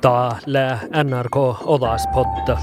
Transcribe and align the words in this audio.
Täällä 0.00 0.78
NRK 1.04 1.36
Odaspodda. 1.64 2.58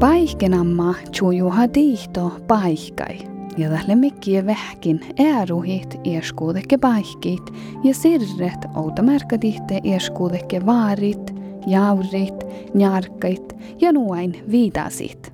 Paihkenamma 0.00 0.94
tjujuha 1.12 1.68
tiihto 1.68 2.32
paihkai. 2.46 3.18
Ja 3.56 3.68
tälle 3.68 3.94
mikkiä 3.94 4.46
vähkin 4.46 5.00
ääruhit 5.18 6.00
ieskuudekke 6.04 6.78
paihkit 6.78 7.52
ja 7.84 7.94
sirret 7.94 8.66
outamärkatihte 8.74 9.80
ieskuudekke 9.84 10.66
vaarit, 10.66 11.35
jaurit, 11.66 12.46
njarkkait 12.74 13.56
ja 13.80 13.92
nuain 13.92 14.42
viitasit. 14.50 15.32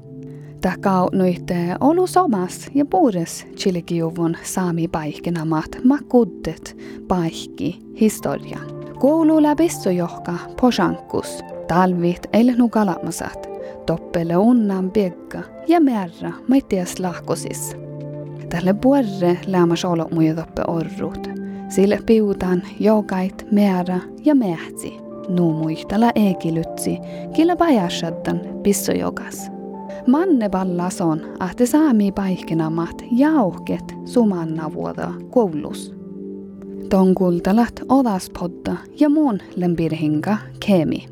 Takau 0.61 1.09
noit 1.13 1.51
olu 1.81 2.07
somas 2.07 2.71
ja 2.75 2.85
puures 2.85 3.47
chilikijuvun 3.57 4.37
saami 4.43 4.89
paihkenamat 4.89 5.79
makuddet 5.85 6.77
paihki 7.09 7.79
historia. 8.01 8.59
Koulu 8.99 9.43
läpissu 9.43 9.91
johka 9.91 10.35
posankus, 10.61 11.39
talvit 11.69 12.27
elnu 12.33 12.69
kalamasat, 12.69 13.49
toppele 13.87 14.37
unnan 14.37 14.91
piekka 14.91 15.39
ja 15.69 15.81
märra 15.81 16.33
maittias 16.49 17.01
lahkosis. 17.01 17.77
Tälle 18.49 18.75
puerre 18.75 19.39
lämmas 19.47 19.85
olo 19.85 20.09
muidoppe 20.15 20.63
orrut. 20.69 21.29
Sille 21.69 21.99
piutan 22.07 22.63
jokait 22.81 23.47
määrä 23.53 24.01
ja 24.25 24.35
mähtsi. 24.35 25.02
Nu 25.33 25.53
muistella 25.53 26.11
ekilytsi, 26.15 26.99
killä 27.35 27.57
pajassaddan 27.57 28.41
pisso 28.63 28.93
jokas. 28.93 29.51
Manne 30.07 30.49
pallas 30.49 31.01
on, 31.01 31.21
ahte 31.39 31.67
saami 31.67 32.13
paihkenamat 32.13 33.03
jauhket 33.11 33.95
sumanna 34.05 34.73
vuoda 34.75 35.13
koulus. 35.31 35.95
Ton 36.89 37.15
kultalat 37.15 37.83
odaspodda 37.89 38.77
ja 39.01 39.09
muun 39.09 39.39
lempirhinka 39.57 40.37
kemi. 40.67 41.07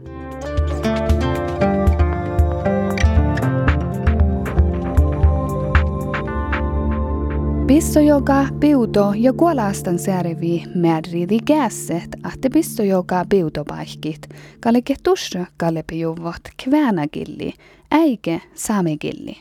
Pissojoga 7.71 8.47
piuto 8.61 9.13
ja 9.17 9.33
kuolastan 9.33 9.99
särvi 9.99 10.63
märridi 10.75 11.39
kässet, 11.45 12.09
ahte 12.23 12.49
pissojoga 12.49 13.25
piutopaihkit, 13.29 14.29
kalle 14.61 14.83
ketusra 14.83 15.47
kalle 15.57 15.85
pijuvot 15.87 16.41
kväänakilli, 16.65 17.53
äike 17.91 18.41
saamekilli. 18.55 19.37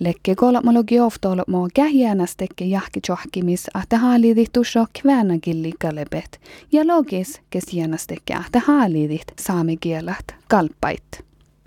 Lekke 0.00 0.34
kolmologi 0.34 1.00
oftol 1.00 1.38
mo 1.46 1.68
kähjänästekke 1.74 2.64
jahki 2.64 3.00
johkimis 3.08 3.66
ahte 3.74 3.96
haalidit 3.96 4.52
tusso 4.52 4.86
kväänakilli 5.02 5.72
kallepet 5.80 6.40
ja 6.72 6.86
logis 6.86 7.40
kes 7.50 7.72
jäänästekke 7.72 8.34
ahte 8.34 8.58
haalidit 8.58 9.32
saamekielat 9.40 10.34
kalppait. 10.48 11.24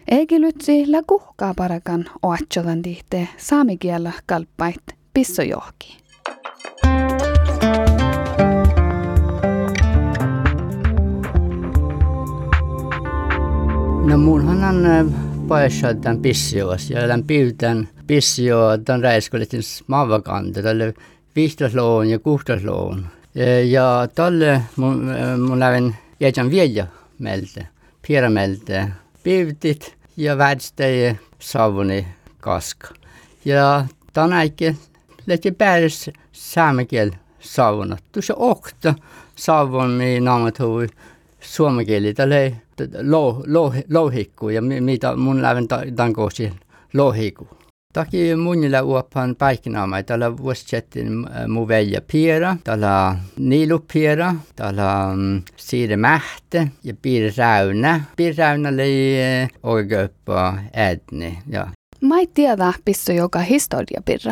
Eikilytsi 0.07 0.87
la 0.87 1.03
kuhkaa 1.07 1.53
parakan 1.53 2.05
oatsodan 2.21 2.81
tihte 2.81 3.27
saamikielä 3.37 4.11
kalppait 4.25 5.00
pissojohki. 5.13 5.97
No 14.05 14.17
munhan 14.17 14.63
on 14.63 14.85
tämän 16.01 16.19
pissioas 16.21 16.89
ja 16.89 17.01
tämän 17.01 17.23
piutän 17.23 17.89
pissioa 18.07 18.77
tämän 18.77 19.03
räiskulitin 19.03 19.61
maavakanta 19.87 20.61
tälle 20.61 20.93
vihtosloon 21.35 22.09
ja 22.09 22.19
kuhtosloon. 22.19 23.05
Ja, 23.35 23.63
ja 23.65 24.07
tälle 24.15 24.61
mun, 24.75 25.11
mun 25.47 25.59
lävin 25.59 25.95
jätän 26.19 26.51
vielä 26.51 26.87
meiltä, 27.19 27.65
piirameltä, 28.07 28.87
piutit 29.23 29.95
ja 30.17 30.37
vädstäjä 30.37 31.15
savuni 31.39 32.07
kaska. 32.39 32.87
Ja 33.45 33.85
tänäkin 34.13 34.77
lähti 35.31 35.51
päädys 35.51 36.09
saamekiel 36.31 37.11
saavunut. 37.39 37.99
Tuossa 38.11 38.33
okta 38.37 38.93
saavun 39.35 39.89
mi 39.89 40.19
naamat 40.19 40.59
hui 40.59 40.87
suomekieli 41.39 42.13
tälle 42.13 42.61
lo, 43.01 43.43
lo, 43.47 43.73
lohikku 43.93 44.49
ja 44.49 44.61
mitä 44.61 45.15
mun 45.15 45.41
läven 45.41 45.67
tankosi 45.95 46.53
lohikku. 46.93 47.47
Taki 47.93 48.35
munilla 48.35 48.81
uopan 48.81 49.35
paiknaama, 49.35 50.03
tällä 50.03 50.37
vuosittain 50.37 51.27
mu 51.47 51.67
velja 51.67 52.01
piera, 52.11 52.57
tällä 52.63 53.15
niilu 53.39 53.85
piera, 53.93 54.35
tällä 54.55 55.07
siire 55.55 55.97
mähte 55.97 56.67
ja 56.83 56.93
piir 57.01 57.33
räynä. 57.37 58.01
Piir 58.15 58.35
räynä 58.37 58.69
oli 58.69 59.15
oikeuppa 59.63 60.57
ädni. 60.75 61.39
Ja. 61.47 61.67
Mä 62.01 62.19
ei 62.19 62.27
tiedä, 62.33 62.73
pisso 62.85 63.13
joka 63.13 63.39
historia 63.39 64.01
pirra. 64.05 64.31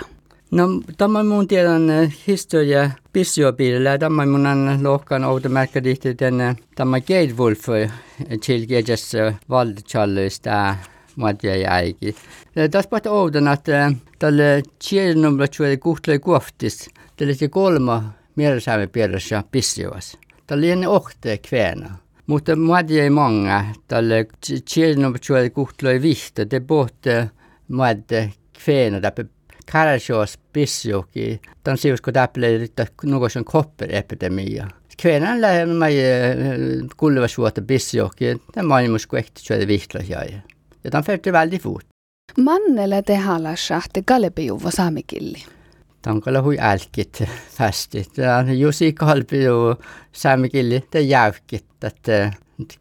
No, 0.51 0.67
tämä 0.97 1.23
mun 1.23 1.47
tiedän 1.47 2.13
historia 2.27 2.91
pissiopiirillä. 3.13 3.97
Tämä 3.97 4.25
mun 4.25 4.45
on 4.45 4.79
lohkan 4.83 5.23
outomärkkädihti 5.23 6.15
tänne 6.15 6.55
tämä 6.75 7.01
Geidwolf 7.01 7.65
tilkedes 8.45 9.11
valdchalluista 9.49 10.75
muotia 11.15 11.55
jäikin. 11.55 12.15
Tässä 12.71 12.89
pohti 12.89 13.09
oudon, 13.09 13.47
että 13.47 13.91
tälle 14.19 14.63
tiedonomra 14.89 15.47
tjuoli 15.47 15.77
kuhtui 15.77 16.19
kuoftis, 16.19 16.89
tälle 17.17 17.49
kolma 17.49 18.13
mielesäämme 18.35 18.87
piirrässä 18.87 19.43
pissioas. 19.51 20.17
Tälle 20.47 20.65
ei 20.65 20.85
ohte 20.87 21.37
kväänä. 21.37 21.89
Mutta 22.27 22.55
muotia 22.55 23.03
ei 23.03 23.09
monga, 23.09 23.65
tälle 23.87 24.27
tiedonomra 24.73 25.19
tjuoli 25.19 25.49
kuhtui 25.49 26.01
vihta, 26.01 26.45
te 26.45 26.59
pohti 26.59 27.09
muotia 27.67 28.29
kväänä, 28.65 29.01
Karasjos 29.71 30.39
biskjoki, 30.53 31.41
de 31.65 31.77
siuskod 31.77 32.15
äppelöitä 32.15 32.87
nukosen 33.03 33.45
kopperepidemia. 33.45 34.67
Kvenen 35.01 35.41
lähemmä 35.41 35.85
kulvas 36.97 37.37
vuotta 37.37 37.61
biskjoki, 37.61 38.25
ja 38.55 38.63
maailmus 38.63 39.07
kun 39.07 39.19
ehti 39.19 39.41
syödä 39.41 39.67
vihtlasiaja. 39.67 40.39
Ja 40.83 40.91
tämän 40.91 41.03
färti 41.03 41.31
väldi 41.31 41.59
fuut. 41.59 41.85
Mannele 42.37 43.01
tehalla 43.01 43.55
shahti 43.55 44.03
kalpijuva 44.05 44.71
saamikilli. 44.71 45.43
Tankalla 46.01 46.41
hui 46.41 46.57
älkit 46.59 47.23
fästit. 47.51 48.11
Jusi 48.57 48.93
kalpijuva 48.93 49.75
saamikilli, 50.11 50.83
te 50.91 51.01
jäykit, 51.01 51.65
että 51.83 52.23
eh, 52.23 52.31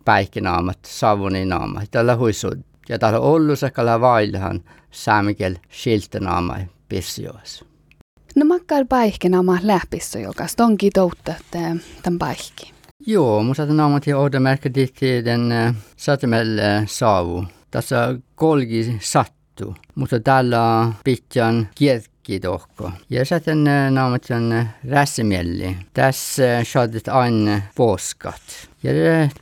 päikkinaamat, 0.05 0.79
savuninaamat, 0.87 1.91
tällä 1.91 2.17
huisud. 2.17 2.59
Ja 2.89 2.99
täällä 2.99 3.21
Oulussa 3.21 3.71
kalla 3.71 4.01
vailhan 4.01 4.65
saamikiel 4.91 5.55
siltanaamai. 5.71 6.61
Pissioas. 6.89 7.65
No 8.37 8.45
makkar 8.45 8.85
paihkenama 8.89 9.59
lähpisso, 9.63 10.19
joka 10.19 10.47
onkin 10.61 10.93
toutta 10.95 11.35
tämän 11.51 12.19
paihki. 12.19 12.73
Joo, 13.07 13.55
saatan 13.55 13.77
naamat 13.77 14.07
ja 14.07 14.19
oudomärkä 14.19 14.71
tihti 14.71 15.25
den 15.25 15.55
satamel 15.97 16.49
saavu. 16.87 17.45
Tässä 17.71 18.15
kolgi 18.35 18.99
sattu, 19.01 19.77
mutta 19.95 20.21
tällä 20.21 20.93
pitkän 21.05 21.69
kietki 21.75 22.41
tohko. 22.41 22.93
Ja 23.11 23.25
sitten 23.25 23.65
naamat 23.91 24.23
on 24.31 24.69
rässimielli. 24.91 25.77
Tässä 25.95 26.65
saadit 26.73 27.09
aina 27.09 27.63
poskat. 27.77 28.43
Ja 28.83 28.93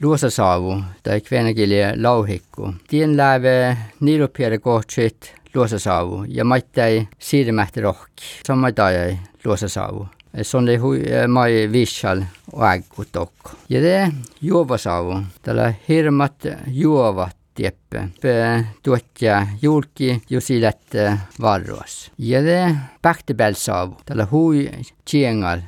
luosa 0.02 0.30
saavu, 0.30 0.82
tai 1.02 1.20
kvenakilja 1.20 1.92
lauhikku. 2.02 2.74
Tien 2.88 3.16
läve 3.16 3.76
niilupiere 4.00 4.58
kohtsit 4.58 5.34
luosasaavu 5.54 6.24
ja 6.28 6.44
maittai 6.44 7.08
siirmähti 7.18 7.80
rohki. 7.80 8.24
Sama 8.46 8.72
tai 8.72 9.18
luosasaavu. 9.44 10.08
Se 10.42 10.56
on 10.56 10.66
hui 10.80 11.02
mai 11.28 11.68
vishal 11.72 12.22
äggu 12.62 13.04
tokko. 13.12 13.50
Ja 13.68 13.82
det 13.82 14.12
juovasaavu. 14.42 15.22
Tällä 15.42 15.74
hirmat 15.88 16.34
juovat 16.66 17.36
tieppe. 17.54 18.08
Pe 18.20 18.64
tuotja 18.82 19.46
julki 19.62 20.22
jusilet 20.30 20.92
varros. 21.40 22.10
Ja 22.18 22.42
det 22.44 22.76
pähtebälsaavu. 23.02 23.96
Tällä 24.04 24.26
hui 24.30 24.70
tjengal 25.10 25.60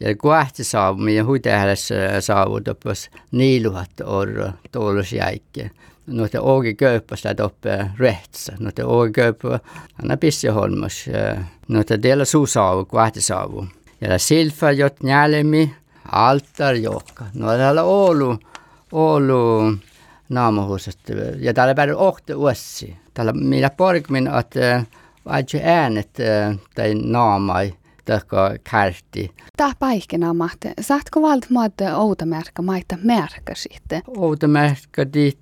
ja 0.00 0.16
kohti 0.16 0.64
saavu, 0.64 1.06
ja 1.06 1.24
huitehdessä 1.24 2.20
saavu 2.20 2.60
toppas 2.60 3.10
niiluhat 3.30 3.90
orro 4.04 4.52
tuolos 4.72 5.12
jäikke 5.12 5.70
noita 6.10 6.40
åge 6.42 6.74
köpasta 6.74 7.34
uppe 7.44 7.90
rätsa. 7.98 8.52
Noita 8.58 8.86
åge 8.86 9.12
köpä, 9.12 9.60
anna 10.02 10.16
pissioholmas. 10.16 11.06
Noita 11.68 12.02
dela 12.02 12.24
suusaavu, 12.24 12.84
kvahtisaavu. 12.84 13.66
Ja 14.00 14.18
silfa 14.18 14.70
jot 14.72 15.02
njälemi, 15.02 15.74
altar 16.12 16.74
jokka. 16.74 17.24
No 17.34 17.56
täällä 17.56 17.82
Oulu, 17.82 18.38
Oulu 18.92 19.74
naamahuusesta. 20.28 21.12
Ja 21.38 21.54
täällä 21.54 21.74
päädy 21.74 21.92
ohte 21.92 22.34
uossi. 22.34 22.96
Täällä 23.14 23.32
minä 23.32 23.70
porkmin, 23.70 24.30
että 24.40 24.84
aitse 25.26 25.60
äänet 25.64 26.10
tai 26.74 26.94
naamai 26.94 27.74
taka 28.10 28.54
kärti. 28.70 29.30
Tää 29.56 29.72
paikkenaamat. 29.78 30.58
Saatko 30.80 31.22
valtmaat 31.22 31.72
outamärkä 31.94 32.62
maita 32.62 32.98
märkä 33.02 33.52
sitten? 33.54 34.02
Outamärkä 34.06 35.12
dit 35.12 35.38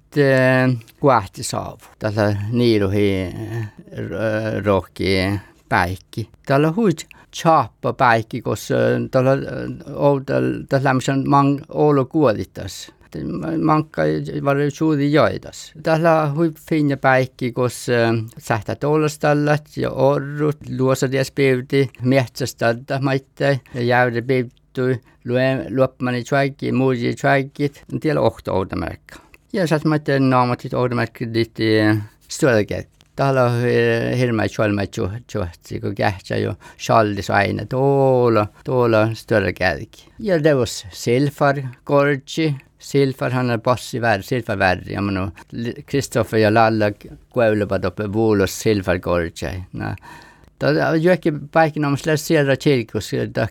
kuahti 1.01 1.43
saavu. 1.43 1.85
Tällä 1.99 2.37
niiluhi 2.53 3.35
rohki 4.65 5.17
päikki. 5.69 6.31
Täällä 6.47 6.73
huit 6.77 7.07
chappa 7.37 7.93
päikki, 7.93 8.43
koska 8.43 8.75
täällä 9.11 9.31
outal 9.95 10.45
tällä 10.69 10.91
mang 11.27 11.61
olo 11.69 12.05
kuolitas 12.05 12.93
mankka 13.63 14.03
var 14.45 14.57
suuri 14.71 15.13
joitas. 15.13 15.73
Tällä 15.83 16.33
hui 16.37 16.53
finja 16.69 16.97
päikki, 16.97 17.53
koska 17.53 17.93
sähtä 18.39 18.75
tollastallat 18.75 19.77
ja 19.77 19.91
orrut, 19.91 20.57
luosadias 20.79 21.31
pivti, 21.31 21.91
metsästältä 22.03 22.99
maittai 23.03 23.61
ja 23.75 23.83
jäyde 23.83 24.23
pivtui, 24.23 25.01
luoppmani 25.71 26.25
träikki, 26.25 26.73
muuji 26.73 27.15
träikkit, 27.15 27.85
tiellä 28.01 28.21
ohto 28.21 28.55
oudamerkka. 28.55 29.17
Ja 29.53 29.67
sä 29.67 29.81
maittain 29.85 30.31
naamatit 30.31 30.75
oudamerkki 30.75 31.35
ditti 31.35 31.65
stölket. 32.29 32.89
Täällä 33.17 33.45
on 33.45 33.53
hirveä 34.19 34.49
cholma 34.49 34.83
juhtsi, 35.35 35.81
kun 35.81 35.95
kähtsä 35.95 36.37
jo 36.37 36.55
shallis 36.79 37.31
aina 37.31 37.67
tuolla, 37.67 38.47
tuolla 38.65 39.15
större 39.15 39.53
kälki. 39.53 40.09
Ja 40.19 40.45
det 40.45 40.55
silfar, 40.91 41.57
kortsi, 41.85 42.55
Silfar, 42.79 43.33
hän 43.33 43.51
on 43.51 43.61
passi 43.61 44.01
väärä, 44.01 44.23
silfar 44.23 44.59
väärä. 44.59 44.83
Ja 44.91 45.03
minun 45.03 45.33
Kristoffer 45.87 46.39
ja 46.39 46.55
Lalla 46.55 46.85
kuulevat 47.31 47.85
oppe 47.85 48.13
vuulos 48.13 48.61
silfar 48.61 48.99
korjaa. 48.99 49.65
No. 49.73 49.95
Tämä 50.59 50.89
on 50.89 51.03
jokin 51.03 51.49
paikka, 51.49 51.87
on 51.87 51.99
siellä 51.99 52.17
siellä 52.17 52.57
kirkossa, 52.57 53.17
että 53.17 53.49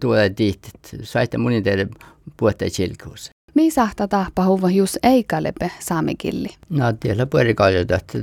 tulee 0.00 0.32
dit. 0.38 0.70
Saita 1.02 1.38
munin 1.38 1.62
teille 1.62 1.88
puhutaan 2.36 2.70
kirkossa. 2.76 3.30
Missä 3.54 3.88
tätä 3.96 4.26
pahuva 4.34 4.70
jos 4.70 4.98
ei 5.02 5.24
kalepe 5.24 5.70
saamikilli? 5.80 6.48
No 6.68 6.92
tiellä 6.92 7.26
puoli 7.26 7.54
kaljoita, 7.54 7.94
että 7.94 8.18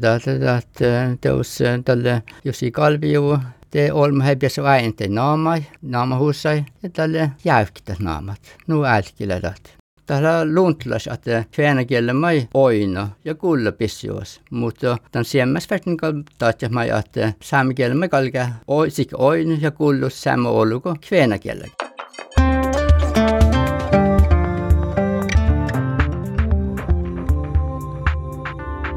teos 1.22 1.60
tälle, 1.86 2.24
jos 2.44 2.64
ei 2.64 2.72
kalvi 2.72 3.14
juu, 3.14 3.38
te 3.72 3.94
olemme 3.94 4.26
heipiässä 4.26 4.64
aina 4.64 4.94
naamai, 5.10 5.64
naamahusai 5.82 6.66
ja 6.84 6.90
tälle 6.90 7.32
jäykkiä 7.46 7.96
naamat. 8.00 8.40
Nu 8.68 8.86
älkilä 8.86 9.40
tätä. 9.40 9.83
Täällä 10.06 10.46
luntlas, 10.56 11.08
että 11.14 11.44
kvenäkielellä 11.52 12.14
mai 12.14 12.48
oina 12.54 13.10
ja 13.26 13.36
kulla 13.36 13.72
pissios, 13.72 14.42
mutta 14.50 14.98
tämän 15.12 15.26
siemmäs 15.26 15.70
vertin 15.70 15.98
kaltaatja 15.98 16.70
mai, 16.70 16.90
että 16.90 17.34
saamikielellä 17.42 18.00
mai 18.00 18.10
kalke 18.10 18.48
oisik 18.68 19.10
oina 19.14 19.58
ja 19.62 19.72
kullus 19.72 20.22
sama 20.22 20.50
oluko 20.50 20.96
kvenäkielellä. 21.08 21.68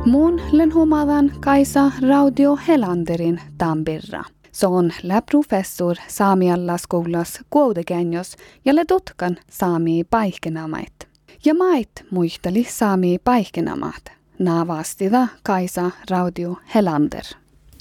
Mun 0.06 0.40
lenhumadan 0.52 1.32
Kaisa 1.40 1.90
Raudio 2.08 2.58
Helanderin 2.68 3.40
Tampirra. 3.58 4.24
Se 4.56 4.66
on 4.66 4.92
professor 5.30 5.96
Saamialla 6.08 6.78
skolas 6.78 7.40
kuodekenjos 7.50 8.36
ja 8.64 8.74
le 8.74 8.84
tutkan 8.84 9.36
saami 9.50 10.04
paikkenamait. 10.04 11.08
Ja 11.44 11.54
mait 11.54 11.90
muisteli 12.10 12.64
saami 12.64 13.18
paikkenamaat. 13.24 14.12
Naavastida 14.38 15.28
Kaisa 15.42 15.90
Raudio 16.10 16.56
Helander. 16.74 17.24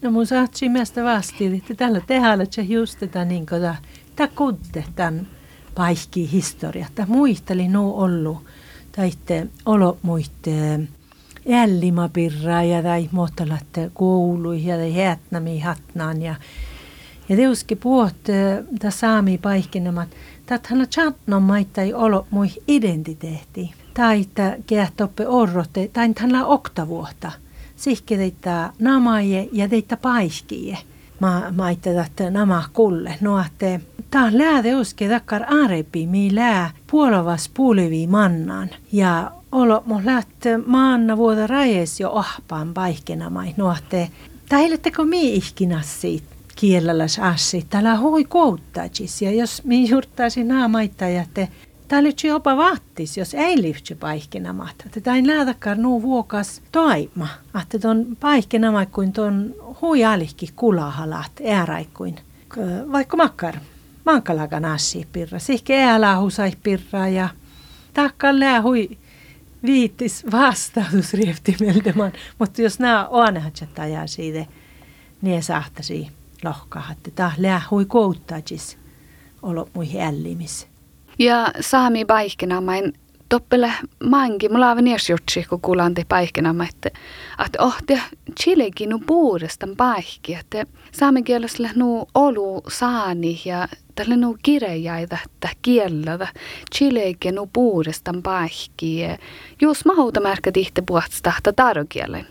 No 0.04 0.12
mun 0.12 0.26
saatsi 0.26 0.70
meistä 0.70 1.04
vasti, 1.04 1.46
että 1.46 1.76
tällä 1.76 2.02
tehdään, 2.08 2.42
että 2.42 2.62
just 2.62 3.00
tätä 3.00 3.26
niin 3.26 3.46
kuin 3.46 3.62
tämä 4.16 4.28
kudde 4.36 4.86
tämän 4.96 5.28
paikki 5.76 6.32
historia. 6.32 6.88
Tämä 6.96 7.08
muisteli 7.16 7.68
nuo 7.68 8.04
ollut, 8.04 8.38
tai 8.96 9.12
olo 9.66 9.98
muiste 10.02 10.80
ällimapirraa 11.54 12.64
ja 12.64 12.84
tai 12.84 13.10
muottalatte 13.12 13.92
koului 13.94 14.66
ja 14.66 14.78
tai 14.78 14.94
hätnämi 14.94 15.60
hatnaan 15.60 16.22
ja 16.22 16.36
ja 17.30 17.36
teuski 17.36 17.76
puhut 17.76 18.16
ta 18.80 18.92
saami 18.92 19.38
paikkinemat, 19.38 20.10
hän 20.64 20.88
chatnon 20.88 21.44
maittai 21.44 21.94
olo 21.94 22.28
mui 22.32 22.48
identiteetti. 22.68 23.74
Tai 23.94 24.22
että 24.22 24.58
kehtoppe 24.68 25.28
orrotte, 25.28 25.90
tai 25.94 26.14
hän 26.18 26.46
oktavuotta. 26.46 27.32
Sihke 27.76 28.18
teitä 28.18 28.74
namaje 28.80 29.50
ja 29.52 29.70
teitä 29.70 29.98
paiskije. 29.98 30.78
Ma 31.20 31.44
maitte 31.56 32.02
että 32.02 32.30
nama 32.30 32.64
kulle. 32.74 33.16
No 33.22 33.40
että 33.40 33.80
tää 34.12 34.38
lääde 34.38 34.76
uske 34.76 35.10
takkar 35.10 35.44
arepi, 35.48 36.08
mi 36.08 36.36
lää 36.36 36.72
puolovas 36.92 37.50
puulevi 37.54 38.08
mannan. 38.08 38.70
Ja 38.92 39.32
olo 39.52 39.84
mo 39.86 40.02
lähtee 40.04 40.58
maanna 40.58 41.18
vuoda 41.18 41.48
rajes 41.48 42.00
jo 42.00 42.12
ahpaan 42.12 42.74
paikkenamai. 42.74 43.54
No 43.58 43.76
että 43.78 44.08
Täiletteko 44.50 45.06
mi 45.06 45.34
ihkinas 45.34 46.02
siitä? 46.02 46.36
kielelläs 46.56 47.20
assi. 47.20 47.66
Täällä 47.70 47.98
hui 47.98 48.24
kouttajis 48.24 49.22
ja 49.22 49.32
jos 49.32 49.64
mi 49.64 49.90
juurtaisi 49.90 50.44
naamaita 50.44 51.08
ja 51.08 51.26
te 51.34 51.50
Täällä 51.88 52.10
jopa 52.24 52.58
vattis, 52.58 53.18
jos 53.18 53.34
ei 53.34 53.62
lihtsy 53.62 53.96
paikkinamaat. 53.96 54.76
Että 54.86 55.02
tämä 55.02 55.18
läätäkään 55.28 55.82
nuu 55.82 56.02
vuokas 56.02 56.62
toima. 56.72 57.28
Että 57.62 57.80
ton 57.80 58.06
paikkinama 58.20 58.86
kuin 58.86 59.14
ton 59.14 59.56
huijalihki 59.82 60.50
kulahalat 60.56 61.32
ääraikkuin. 61.52 62.16
Vaikka 62.92 63.18
makkar, 63.18 63.56
mankalakan 64.06 64.66
assi 64.66 65.08
pirra. 65.12 65.40
Sihke 65.40 65.84
äälähusai 65.84 66.52
pirra 66.64 67.08
ja 67.08 67.30
takkaan 67.94 68.40
lää 68.40 68.62
hui 68.62 68.98
viittis 69.66 70.26
vastautus 70.32 71.14
rieftimeltämään. 71.14 72.12
Mutta 72.40 72.62
jos 72.62 72.80
nämä 72.80 73.08
on 73.08 73.42
ajaa 73.80 74.08
siitä, 74.08 74.46
niin 75.22 75.44
sahtasi 75.44 76.08
lohkahatte. 76.44 77.12
Tah 77.12 77.36
lää 77.38 77.62
hui 77.72 77.86
kouttajis 77.86 78.78
olo 79.42 79.70
muihin 79.74 80.02
ällimis. 80.02 80.68
Ja 81.20 81.52
saami 81.60 82.06
paikkinamain 82.06 82.94
toppele 83.30 83.74
mangi, 84.04 84.50
mulla 84.50 84.72
on 84.72 84.88
edes 84.88 85.10
jutsi, 85.10 85.46
kun 85.50 85.62
kuulan 85.62 85.94
te 85.94 86.06
paikkinama, 86.10 86.64
että, 86.64 86.90
että 87.46 87.64
oh, 87.64 87.76
te 87.86 88.02
chilekin 88.42 88.90
puudestaan 89.06 89.76
paikki, 89.76 90.34
että 90.34 90.66
saamenkielisellä 90.92 91.70
nu 91.76 92.08
olu 92.14 92.64
saani 92.70 93.42
ja 93.46 93.68
tällä 93.96 94.16
nu 94.16 94.38
kirjaita, 94.44 95.18
että 95.26 95.50
kielellä, 95.62 96.28
chilekin 96.76 97.36
nu 97.36 97.50
puudestaan 97.54 98.24
paikki. 98.24 99.00
Jos 99.62 99.86
mahuta 99.86 100.22
märkä 100.22 100.52
tihte 100.52 100.82
puhuta 100.82 101.54
tarkielen 101.56 102.26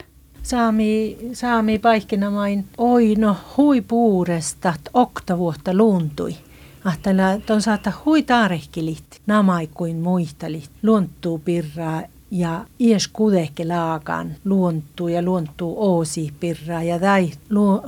saami, 0.45 1.19
saami 1.33 1.79
paikkinamain 1.79 2.65
oino 2.79 3.37
huipuuresta 3.57 4.75
oktavuotta 4.95 5.75
luuntui. 5.75 6.37
Ahtella 6.85 7.23
ton 7.47 7.63
saata 7.63 7.93
hui 8.05 8.23
taarehkilit, 8.23 9.21
namai 9.27 9.69
kuin 9.75 9.97
muistalit, 9.97 10.71
luontuu 10.83 11.39
pirraa 11.39 12.03
ja 12.31 12.65
ies 12.81 13.09
kudehke 13.09 13.65
laakan 13.65 14.35
luontuu 14.45 15.09
ja 15.09 15.23
luontuu 15.23 15.75
oosi 15.79 16.33
pirraa 16.41 16.83
ja 16.83 16.99
tai 16.99 17.31
luo, 17.51 17.85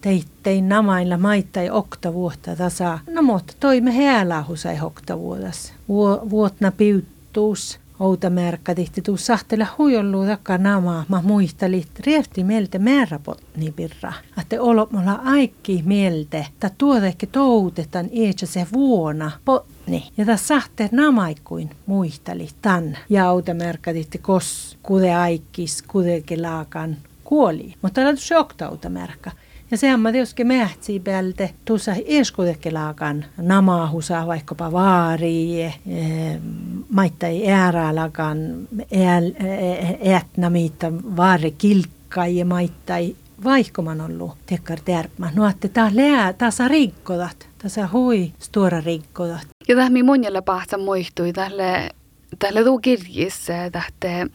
teittein 0.00 0.68
namailla 0.68 1.16
maittai 1.16 1.70
oktavuotta 1.70 2.56
tasa. 2.56 2.98
No 3.10 3.22
mutta 3.22 3.52
toimme 3.60 3.96
heälahusai 3.96 4.80
oktavuotas. 4.80 5.72
Vuotna 6.30 6.72
piuttuus 6.72 7.80
outa 8.00 8.30
märkä 8.30 8.74
tihti 8.74 9.02
tuu 9.02 9.16
sahtele 9.16 9.68
huijollu 9.78 10.26
takka 10.26 10.58
namaa, 10.58 11.04
ma 11.08 11.22
muistelit 11.22 11.88
riefti 12.06 12.44
mieltä 12.44 12.78
määräpotni. 12.78 13.74
Että 14.40 14.62
olo 14.62 14.88
mulla 14.90 15.12
aikki 15.12 15.82
mieltä, 15.86 16.38
että 16.38 16.70
tuotekki 16.78 17.26
toutetan 17.26 18.08
ietsä 18.12 18.46
se 18.46 18.66
vuona 18.72 19.30
potni. 19.44 20.08
Ja 20.16 20.24
tässä 20.24 20.46
sahte 20.46 20.88
namaikuin 20.92 21.70
muistelit 21.86 22.54
tan. 22.62 22.98
Ja 23.08 23.30
outa 23.30 23.54
märkä 23.54 23.92
tihti 23.92 24.18
kos, 24.18 24.78
kude 24.82 25.14
aikkis, 25.14 25.82
kudekin 25.82 26.42
laakan 26.42 26.96
kuoli. 27.24 27.74
Mutta 27.82 28.00
tällä 28.00 28.16
se 28.16 28.38
oktauta 28.38 28.88
märkä. 28.88 29.32
Ja 29.70 29.76
sehän 29.76 30.00
mä 30.00 30.12
tietysti 30.12 30.44
mähtsi 30.44 31.00
päältä 31.00 31.48
tuossa 31.64 31.92
eskutekelaakan 32.06 33.24
namahusa 33.36 34.26
vaikkapa 34.26 34.72
vaari, 34.72 35.62
e, 35.62 35.72
maittai 36.90 37.48
ääräalakan 37.48 38.38
ätnamiitta 40.16 40.92
vaari 40.92 41.50
kilkka 41.50 42.26
ja 42.26 42.44
maittai 42.44 43.16
vaihkoman 43.44 44.00
ollut 44.00 44.32
tekkar 44.46 44.78
tärpmä. 44.84 45.30
No 45.34 45.48
että 45.48 45.68
tää 45.68 45.90
lää, 45.94 46.32
tää 46.32 46.50
rikkodat, 46.68 47.48
tää 47.58 47.88
hui 47.92 48.32
stora 48.38 48.80
rikkodat. 48.80 49.46
Ja 49.68 49.76
tähän 49.76 50.06
monella 50.06 50.42
pahta 50.42 50.78
muistui 50.78 51.32
tälle, 51.32 51.90
tälle 52.38 52.64
tuu 52.64 52.78
kirjissä, 52.78 53.70
tähte 53.70 54.26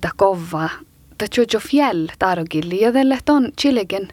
ta 0.00 0.10
kova 0.16 0.70
ta 1.18 1.26
jojo 1.36 1.60
fjäll 1.60 2.06
targilli 2.18 2.80
ja 2.80 2.92
tälle 2.92 3.18
ton 3.24 3.52
chilegen 3.60 4.08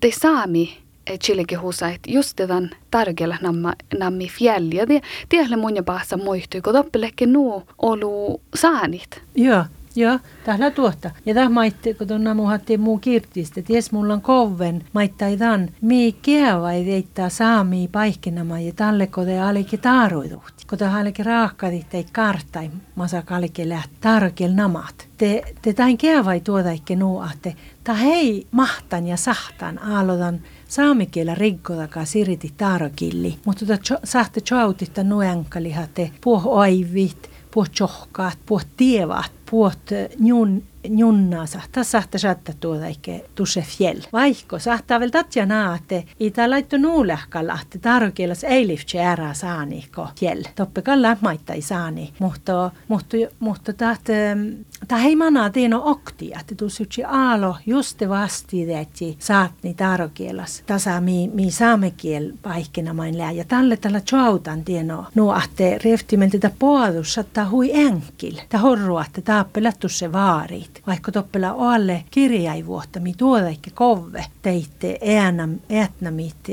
te 0.00 0.10
saami 0.10 0.78
chilege 1.24 1.54
husait 1.56 2.00
just 2.06 2.36
tämän 2.36 2.70
targella 2.90 3.36
namma 3.40 3.72
nammi 3.98 4.28
fjäll 4.28 4.72
ja 4.72 4.86
te 4.86 5.00
tielle 5.28 5.56
mun 5.56 5.76
ja 5.76 5.82
päässä 5.82 6.16
muistui 6.16 6.60
kun 6.60 6.72
toppeleke 6.72 7.26
nuo 7.26 7.62
olu 7.78 8.40
saanit. 8.54 9.22
Joo. 9.34 9.64
Joo, 9.96 10.18
tällä 10.44 10.70
tuotta. 10.70 11.10
Ja 11.26 11.34
tämä 11.34 11.48
maitte, 11.48 11.94
kun 11.94 12.06
tuonna 12.06 12.34
muhatti 12.34 12.78
muu 12.78 12.98
kirtistä, 12.98 13.62
ties 13.62 13.92
mulla 13.92 14.14
on 14.14 14.20
koven, 14.20 14.84
maittai 14.92 15.36
tämän, 15.36 15.68
mi 15.80 16.16
keava 16.22 16.72
ei 16.72 16.86
deittää 16.86 17.28
saami 17.28 17.88
paikkinama 17.92 18.60
ja 18.60 18.72
tälle 18.72 19.06
kun 19.06 19.24
te 19.24 19.40
alikin 19.40 19.80
taaruiduhti. 19.80 20.64
Kun 20.68 20.78
te 20.78 20.86
alikin 20.86 21.26
raakkadit 21.26 21.88
teit 21.88 22.10
kartai, 22.10 22.70
masa 22.94 23.22
alikin 23.30 23.68
läht 23.68 23.90
tarkel 24.00 24.52
namat. 24.52 25.08
Te, 25.18 25.42
te 25.62 25.72
tain 25.72 25.98
keava 25.98 26.32
ei 26.32 26.40
tuoda 26.40 26.70
ikke 26.70 26.96
nuuahte. 26.96 27.56
Ta 27.84 27.94
hei 27.94 28.46
mahtan 28.50 29.06
ja 29.06 29.16
sahtan 29.16 29.78
aloitan 29.78 30.40
saamikielä 30.68 31.34
rikkotakaan 31.34 32.06
siriti 32.06 32.52
taarokilli. 32.56 33.38
Mutta 33.44 33.66
tuota 33.66 34.00
sahte 34.04 34.40
chautit 34.40 34.92
nuenkalihatte 35.02 36.10
puh 36.20 36.46
puh 37.54 37.68
tjohkaat, 37.70 38.38
puh 38.46 38.64
tievat, 38.76 39.32
puh 39.50 39.72
njun 40.18 40.62
junna 40.88 41.46
sahta 41.46 41.84
sahta 41.84 42.18
satta 42.18 42.52
tuoda 42.60 42.86
ikke 42.86 43.24
tusse 43.34 43.62
fjell. 43.62 44.00
Vaikko 44.12 44.58
sahtaa 44.58 45.00
vel 45.00 45.10
tatja 45.10 45.46
naate, 45.46 46.04
itä 46.20 46.50
laitto 46.50 46.78
nuulehkalla, 46.78 47.58
että 47.62 47.78
tarkielas 47.78 48.44
ei 48.44 48.66
liftse 48.66 48.98
ära 48.98 49.34
saani 49.34 49.86
ko 49.94 50.08
fjell. 50.20 50.42
Toppekalla 50.54 51.16
maittai 51.20 51.60
saani, 51.60 52.12
mutta, 52.18 52.70
mutta, 52.88 53.16
mutta 53.40 53.72
taht, 53.72 54.02
ta 54.88 54.96
hei 54.96 55.16
mana 55.16 55.50
teeno 55.50 55.82
okti, 55.84 56.32
että 56.40 56.54
tussutsi 56.54 57.04
aalo 57.04 57.56
juste 57.66 58.08
vasti 58.08 58.74
että 58.74 59.04
saat 59.18 59.52
ni 59.62 59.74
tarkielas. 59.74 60.62
Tasa 60.66 61.00
mi, 61.00 61.30
mi 61.34 61.50
saamekiel 61.50 62.32
paikkina 62.42 62.94
main 62.94 63.18
lää. 63.18 63.32
Ja 63.32 63.44
tälle 63.44 63.76
tällä 63.76 64.00
chautan 64.00 64.64
tieno 64.64 65.06
nuahte 65.14 65.78
reftimeltä 65.84 66.50
puolus, 66.58 67.14
saattaa 67.14 67.50
hui 67.50 67.70
enkil. 67.72 68.40
Ta 68.48 68.58
horrua, 68.58 69.04
että 69.04 69.22
taappelattu 69.22 69.88
se 69.88 70.12
vaarit 70.12 70.73
vaikka 70.86 71.12
toppela 71.12 71.54
alle 71.58 72.04
kirjaivuotta, 72.10 73.00
mi 73.00 73.14
tuodaikki 73.16 73.70
kove 73.70 74.24
teitte 74.42 74.98
äänam, 75.06 75.58
äänamit 75.70 76.48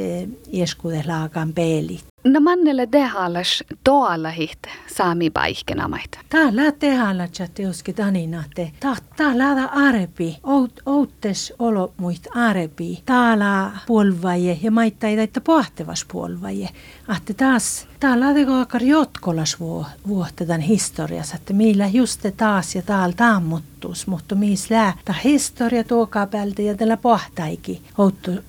ieskudelaakan 0.51 1.53
peelit. 1.53 2.10
No 2.23 2.39
mannelle 2.39 2.87
dehalas 2.91 3.63
toalahit 3.83 4.59
saami 4.95 5.29
paikkenamait. 5.29 6.19
Täällä 6.29 6.71
tehalla 6.71 7.27
chatte 7.27 7.67
uski 7.69 7.93
taninate. 7.93 8.71
Täällä 9.15 9.55
da 9.55 9.65
arepi. 9.65 10.39
Out, 10.43 10.79
outtes 10.85 11.53
olo 11.59 11.93
muist 11.97 12.27
arepi. 12.35 13.03
Täällä 13.05 13.71
puolvaje 13.87 14.59
ja 14.61 14.71
maittai 14.71 15.19
että 15.19 15.41
pohtevas 15.41 16.05
puolvaje. 16.11 16.69
Ahte 17.07 17.33
taas 17.33 17.87
täällä 17.99 18.33
teko 18.33 18.53
akar 18.53 18.83
jotkolas 18.83 19.57
tämän 20.35 20.61
historiassa, 20.61 21.35
että 21.35 21.53
millä 21.53 21.87
just 21.87 22.25
taas 22.37 22.75
ja 22.75 22.81
täällä 22.81 23.15
tammuttus, 23.15 24.07
mutta 24.07 24.35
missä 24.35 24.75
lää. 24.75 24.93
Tämä 25.05 25.19
historia 25.23 25.83
tuokaa 25.83 26.27
päältä 26.27 26.61
ja 26.61 26.75
tällä 26.75 26.97
pohtaiki. 26.97 27.81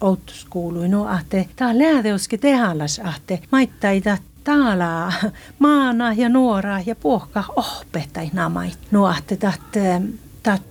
Outtus 0.00 0.46
kuului. 0.50 0.88
No 0.88 1.08
ahte, 1.08 1.48
täällä 1.56 1.84
läädeuski 1.84 2.38
tehallas 2.38 3.00
ahte. 3.04 3.42
Maittaita 3.62 4.18
taalaa 4.44 5.12
maana 5.58 6.12
ja 6.12 6.28
nuoraa 6.28 6.80
ja 6.86 6.96
puhka 6.96 7.44
ohpetai 7.56 8.30
namait. 8.32 8.78
Nuahte 8.90 9.36
tat, 9.36 9.60
tat 10.42 10.62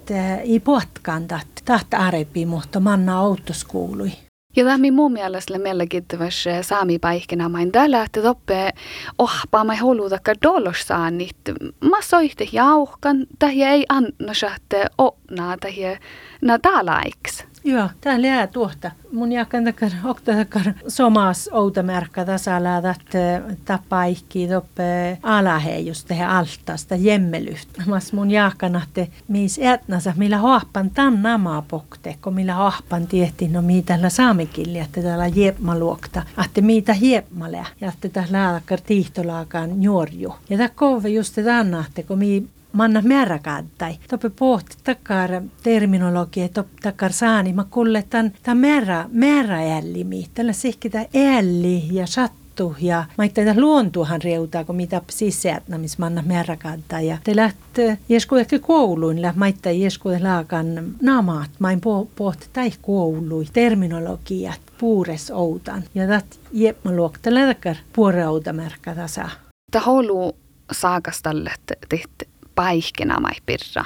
i 0.44 0.60
potkan 0.60 1.28
tat, 1.28 1.94
arepi, 1.98 2.46
mutta 2.46 2.80
manna 2.80 3.22
outos 3.22 3.64
kuului. 3.64 4.12
Ja 4.56 4.66
tämä 4.66 4.92
mun 4.92 5.12
mielestä 5.12 5.60
mielenkiintois 5.60 6.46
saami 6.62 7.00
paikina 7.00 7.50
main 7.50 7.72
täällä, 7.72 8.04
että 8.04 8.22
toppe 8.22 8.70
ohpaa 9.18 9.64
mai 9.64 9.78
holutakka 9.78 10.34
dolos 10.42 10.88
saanit. 10.88 11.38
Mä 11.82 12.02
soitte 12.02 12.48
jauhkan, 12.52 13.26
tähän 13.40 13.58
ei 13.58 13.86
anna 13.90 14.34
sahte 14.34 14.86
onnaa 14.98 15.58
tähän 15.58 15.98
na 16.42 16.60
taalaiks. 16.60 17.46
Joo, 17.63 17.89
tää 18.01 18.22
lää 18.22 18.48
tuohta. 18.48 18.91
Mun 19.12 19.32
jakan 19.32 19.63
takar, 19.63 19.89
okta 20.03 20.32
takar 20.32 20.74
somas 20.88 21.50
outamärkka 21.53 22.25
tasalla, 22.25 22.77
että 22.77 23.41
tapaikki 23.65 24.48
toppe 24.48 25.18
alahe 25.24 25.80
just 25.80 26.08
tehdä 26.08 26.27
altasta 26.27 26.96
jemmelyht. 26.96 27.68
Mas 27.86 28.13
mun 28.13 28.32
jakan, 28.32 28.75
että 28.75 29.08
mis 29.27 29.60
etnasa, 29.62 30.13
millä 30.18 30.38
hoappan 30.38 30.89
tan 30.89 31.22
namaa 31.22 31.62
pokte, 31.62 32.15
kun 32.22 32.34
millä 32.34 32.53
hoappan 32.53 33.08
tietti, 33.08 33.48
no 33.48 33.62
mi 33.62 33.82
tällä 33.82 34.10
saamikilli, 34.10 34.80
että 34.80 35.01
täällä 35.01 35.25
luokta, 35.80 36.24
että 36.46 36.62
mitä 36.62 36.94
hiepmalea, 36.94 37.65
ja 37.82 37.89
että 37.89 38.10
täällä 38.10 38.32
lääkar 38.32 38.80
tiihtolaakaan 38.82 39.84
juorju. 39.84 40.36
Ja 40.50 40.58
tää 40.58 40.70
kove 40.75 41.10
just 41.10 41.36
tänä, 41.36 41.86
että 41.88 42.03
kun 42.03 42.20
mi 42.20 42.48
manna 42.74 43.01
määräkääntää. 43.01 43.96
Toppe 44.10 44.30
pohti 44.30 44.75
takar 44.84 45.42
terminologia, 45.63 46.50
top 46.50 46.68
takar 46.82 47.13
saani, 47.13 47.54
mä 47.54 47.66
kuulen 47.70 48.04
tämän, 48.10 48.34
tämän 48.44 48.58
määrä, 48.58 49.10
määräällimi, 49.12 50.28
tällä 50.34 50.54
sihkitä 50.54 51.06
älli 51.38 51.84
ja 51.92 52.08
sattu 52.08 52.75
ja 52.80 53.06
mä 53.18 53.24
itse 53.24 53.60
luontuhan 53.60 54.22
reutaa, 54.22 54.63
kun 54.63 54.75
mitä 54.75 55.01
sisään, 55.10 55.62
missä 55.78 55.98
manna 56.00 56.24
määräkääntää. 56.25 57.01
Ja 57.01 57.18
te 57.24 57.36
lähtee 57.36 57.98
jesku 58.10 58.36
ehkä 58.36 58.60
kouluun, 58.60 59.22
lä 59.22 59.34
mä 59.36 59.48
itse 59.48 59.74
jesku 59.74 60.10
laakan 60.22 60.96
namaat, 61.01 61.50
mä 61.60 61.70
pohti 62.16 62.48
tai 62.54 62.72
koului, 62.82 63.46
terminologiat, 63.54 64.62
puures 64.78 65.32
outan. 65.32 65.84
Ja 65.96 66.08
tät 66.08 66.40
jepma 66.51 66.92
luokta 66.92 67.34
lätäkär 67.34 67.75
puore 67.94 68.28
outa 68.28 68.54
märkä 68.54 68.96
tasa. 68.96 69.30
Tämä 69.72 69.86
holu 69.86 70.36
saakastalle 70.72 71.51
tehty 71.90 72.31
paihkenamai 72.62 73.36
pirra. 73.46 73.86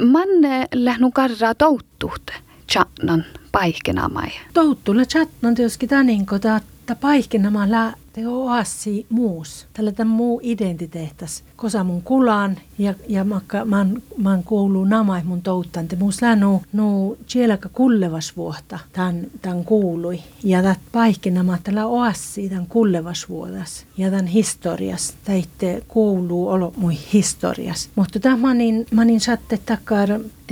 Manne 0.00 0.66
lähnu 0.74 1.10
karra 1.12 1.54
touttuht, 1.54 2.30
tjatnan 2.66 3.24
paihkenamai. 3.52 4.30
Touttule 4.54 5.06
tjatnan 5.06 5.54
tioski 5.54 5.86
täninko 5.86 6.38
taat 6.38 6.64
että 6.86 6.96
paihkenama 6.96 7.66
te 8.12 8.28
oassi 8.28 9.06
muus. 9.10 9.66
Tällä 9.72 10.04
muu 10.04 10.40
identiteettas. 10.42 11.44
Kosa 11.56 11.84
mun 11.84 12.02
kulaan 12.02 12.56
ja, 12.78 12.94
ja 13.08 13.24
makka, 13.24 13.64
man, 13.64 14.02
man 14.16 14.42
kuuluu 14.42 14.84
namai 14.84 15.22
mun 15.24 15.42
touttan. 15.42 15.88
Te 15.88 15.96
muus 15.96 16.22
länu 16.22 16.62
nu 16.72 17.16
sielläkä 17.26 17.68
kullevas 17.68 18.36
vuotta 18.36 18.78
tämän, 18.92 19.26
tämän 19.42 19.64
kuului. 19.64 20.18
Ja 20.44 20.62
tät 20.62 20.78
paikkinama 20.92 21.58
tällä 21.64 21.86
oassi 21.86 22.48
tämän 22.48 22.66
kullevas 22.66 23.28
vuodas. 23.28 23.84
Ja 23.96 24.10
tämän 24.10 24.26
historias. 24.26 25.14
Täitte 25.24 25.82
kuuluu 25.88 26.48
olo 26.48 26.72
mui 26.76 26.98
historias. 27.12 27.88
Mutta 27.94 28.20
tämä 28.20 28.36
manin, 28.36 28.86
manin 28.94 29.20
satte 29.20 29.58
takar 29.66 30.08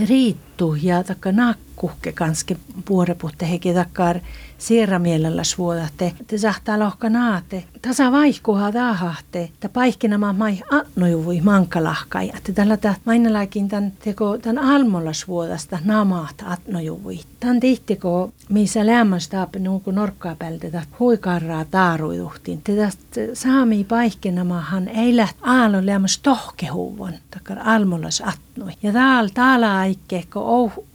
riittu 0.09 0.44
ja 0.83 1.03
takka 1.03 1.33
nakkuhke 1.33 2.13
kanske 2.13 2.57
puoreputte 2.85 3.51
heki 3.51 3.75
takar 3.75 4.21
sierramielellä 4.59 5.45
suodatte. 5.45 6.13
Te 6.27 6.39
sahtaa 6.39 6.79
lohka 6.79 7.11
naate. 7.11 7.65
Tasa 7.83 8.13
vaihkuha 8.13 8.73
tahahte. 8.73 9.51
Ta 9.61 9.69
paikkinama 9.69 10.33
mai 10.33 10.61
annojuvui 10.71 11.41
mankalahkai. 11.41 12.33
Että 12.37 12.53
tällä 12.53 12.77
tä 12.77 12.95
mainalakin 13.05 13.69
tän 13.69 13.93
teko 14.05 14.39
tän 14.39 14.59
almolla 14.59 15.13
suodasta 15.13 15.79
namaat 15.85 16.45
atnojuvui. 16.47 17.21
Tän 17.41 17.61
tihtiko 17.61 18.33
missä 18.49 18.87
lämmästä 18.87 19.49
nuuku 19.59 19.91
norkkaa 19.91 20.37
pältetä 20.37 20.83
huikarraa 20.99 21.65
taaruiduhtiin. 21.65 22.63
Te 22.63 22.77
tästä 22.77 23.21
saami 23.35 23.85
paikkinamahan 23.85 24.89
ei 24.89 25.17
läht 25.17 25.37
aallon 25.43 25.87
lämmäs 25.87 26.19
tohkehuvon. 26.19 27.13
Takar 27.31 27.59
almollas 27.65 28.23
atnoi. 28.27 28.73
Ja 28.83 28.93
täällä 28.93 29.31
täällä 29.35 29.77
aikke, 29.77 30.25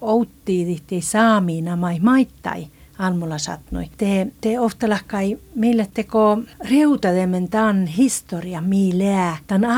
outtii 0.01 1.01
saami 1.01 1.62
namai 1.62 2.00
maittai 2.00 2.68
almulla 3.00 3.38
satnoi. 3.38 3.89
Te, 3.98 4.27
te 4.41 4.60
oftalahkai 4.60 5.38
mille 5.56 5.88
teko 5.94 6.38
reutademen 6.70 7.50
tämän 7.50 7.88
historia 7.88 8.62
miilää 8.62 9.38
tämän 9.48 9.72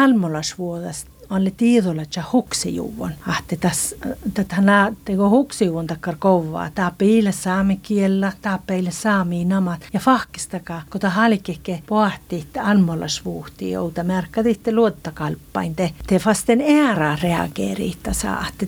alle 1.31 1.51
tiedolla 1.57 2.01
että 2.01 2.23
huksijuuvon. 2.33 3.11
Ahte 3.27 3.55
tässä 3.55 3.95
tätä 4.33 4.91
teko 5.05 5.29
huksijuuvon 5.29 5.87
takkar 5.87 6.15
kovaa. 6.19 6.69
Tää 6.75 6.91
peille 6.97 7.31
saami 7.31 7.77
kiellä, 7.77 8.31
tää 8.41 8.59
peille 8.67 8.91
saami 8.91 9.45
namat. 9.45 9.87
Ja 9.93 9.99
fahkistaka, 9.99 10.81
kun 10.91 11.01
tämä 11.01 11.13
halikekke 11.13 11.83
pohti, 11.87 12.39
että 12.39 12.63
almollas 12.63 13.25
vuhti, 13.25 13.71
jouta 13.71 14.03
märkätitte 14.03 14.71
luottakalppain. 14.71 15.75
Te, 15.75 15.91
te 16.07 16.19
fasten 16.19 16.61
ära 16.61 17.17
reageeritta 17.23 18.13
saatte. 18.13 18.67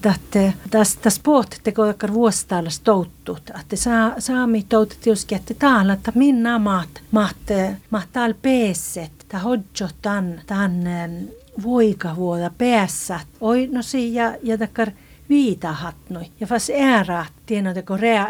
Tässä 0.70 1.00
täs 1.02 1.20
pohtitte, 1.24 1.72
kun 1.72 1.88
takkar 1.88 2.14
vuositaalas 2.14 2.80
touttut. 2.80 3.52
Että 3.60 3.76
saa, 3.76 4.14
saami 4.20 4.66
toutet 4.70 5.06
joskin, 5.06 5.38
että 5.38 5.54
täällä, 5.54 5.94
että 5.94 6.12
minna 6.16 6.60
maat, 6.60 6.90
maat, 7.12 7.36
maat 7.90 8.08
täällä 8.14 8.36
peesset. 8.42 9.12
Tämä 9.28 9.44
hodjo 9.44 9.88
tämän, 10.02 10.42
tämän 10.48 10.84
voika 11.64 12.16
vuoda 12.16 12.52
päässä. 12.58 13.20
Oi, 13.42 13.68
no 13.72 13.82
si 13.82 14.14
ja, 14.14 14.34
takkar 14.60 14.92
viitahatnoi. 15.30 16.26
Ja 16.40 16.48
fas 16.48 16.70
ära 16.70 17.26
tiedoteko 17.46 17.98
rea, 17.98 18.28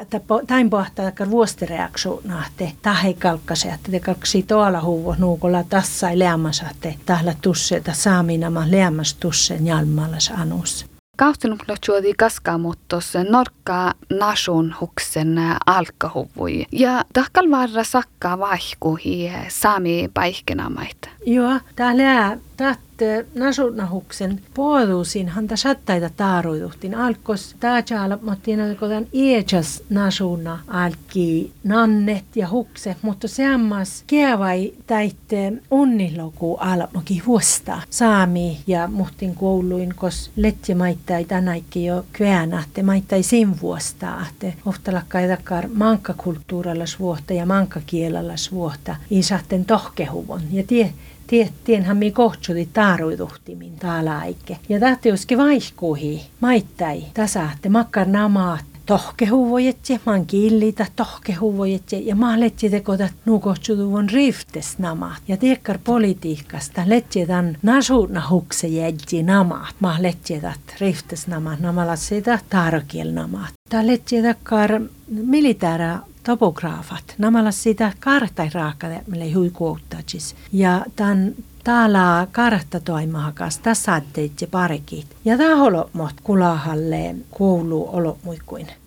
tain 0.48 0.70
pohtaa 0.70 1.06
takkar 1.06 1.30
vuostireaksuunahte 1.30 2.72
tahe 2.82 3.14
kalkkase, 3.14 3.70
että 3.70 3.92
te 3.92 4.00
kaksi 4.00 4.44
tuolla 4.44 4.82
huuvo 4.82 5.16
nuukolla 5.18 5.64
tassa 5.64 6.10
ei 6.10 6.20
leammasahte 6.20 6.96
tahla 7.06 7.34
tusse, 7.42 7.80
ta 7.80 7.94
saaminama 7.94 8.72
leammas 8.72 9.14
tussen 9.14 9.66
jalmallas 9.68 10.34
anus. 10.38 10.86
Kahtselumplotsuodi 11.18 12.14
kaskaamuttos 12.14 13.14
norkka 13.30 13.94
nasun 14.20 14.76
huksen 14.82 15.40
alkahuvui 15.66 16.66
ja 16.72 17.06
tahkal 17.14 17.52
varra 17.52 17.84
sakka 17.84 18.40
vaihkuhi 18.40 19.32
saami 19.48 20.10
paikkenamaita. 20.14 21.10
Joo, 21.26 21.60
täällä 21.76 22.38
Tätte 22.58 23.26
nasunahuksen 23.36 24.40
puoluusin 24.54 25.30
häntä 25.30 25.56
sattaita 25.56 26.10
taaruiduhtin 26.18 26.96
alkos 26.96 27.56
täällä 27.60 28.18
mottiin 28.22 28.60
kodan 28.80 29.08
iechas 29.14 29.84
nasuna 29.90 30.60
alki 30.68 31.52
nannet 31.64 32.24
ja 32.36 32.50
hukse, 32.50 32.96
mutta 33.02 33.28
seammas 33.28 34.04
kievai 34.08 34.74
täitte 34.88 35.54
onniloku 35.72 36.56
almoki 36.56 37.20
huosta. 37.20 37.82
Saami 37.90 38.58
ja 38.68 38.88
muhtin 38.88 39.36
kouluin, 39.36 39.94
kos 39.96 40.32
letje 40.36 40.76
maittai 40.76 41.26
tänäikki 41.26 41.86
jo 41.86 42.06
kväänahte 42.14 42.84
maittai 42.84 43.24
sin 43.24 43.62
vuosta, 43.62 44.14
ahte 44.14 44.54
oftalakkai 44.66 45.28
takar 45.28 45.68
mankkakulttuuralla 45.74 46.86
vuotta 47.00 47.34
ja 47.34 47.46
mankkakielellä 47.46 48.36
vuotta, 48.52 48.96
isahten 49.10 49.66
tohkehuvon. 49.66 50.42
Ja 50.52 50.64
tie 50.68 50.94
Tiettienhän 51.28 51.98
mi 51.98 52.12
kohtsuli 52.12 52.70
taaruiduhtimin 52.74 53.74
taalaike. 53.80 54.58
Ja 54.70 54.80
tahti 54.80 55.12
uski 55.12 55.38
vaihkuhi, 55.38 56.26
maittai, 56.40 57.04
tasaatte 57.14 57.70
makkar 57.70 58.08
namaat, 58.08 58.66
tohkehuvojetsi, 58.86 60.02
man 60.06 60.26
kiillitä 60.26 60.86
tohkehuvojetsi 60.96 62.08
ja 62.08 62.16
maa 62.16 62.40
letsi 62.40 62.70
tekoda 62.70 63.10
nuukohtsutuvun 63.26 64.10
riftes 64.10 64.80
namaat. 64.80 65.22
Ja 65.28 65.38
tiekkar 65.38 65.80
politiikasta 65.84 66.82
letjetan 66.86 67.58
nasuuna 67.62 68.24
hukse 68.30 68.68
jädji 68.68 69.24
namaat. 69.24 69.76
Maa 69.80 69.98
letjetat 70.02 70.60
riftes 70.80 71.28
namaat, 71.28 71.60
namalla 71.60 71.96
sitä 71.96 72.40
taarokiel 72.50 73.12
namaat. 73.12 73.54
Tää 73.70 73.88
letjetakar 73.88 74.82
militäära 75.08 76.00
topograafat. 76.24 77.16
Nämä 77.18 77.52
sitä 77.52 77.94
kartai 78.00 78.50
raakade, 78.54 79.02
mille 79.08 79.32
hui 79.32 79.50
kuottachis. 79.50 80.36
Ja 80.52 80.86
tämän 80.96 81.36
täällä 81.64 82.28
kartta 82.32 82.80
toimahakas, 82.80 83.60
tässä 83.60 83.84
saatteitse 83.84 84.48
parekit. 84.48 85.08
Ja 85.26 85.38
tämä 85.38 85.56
holomot 85.56 86.14
kulahalle 86.24 87.16
koulu 87.38 87.90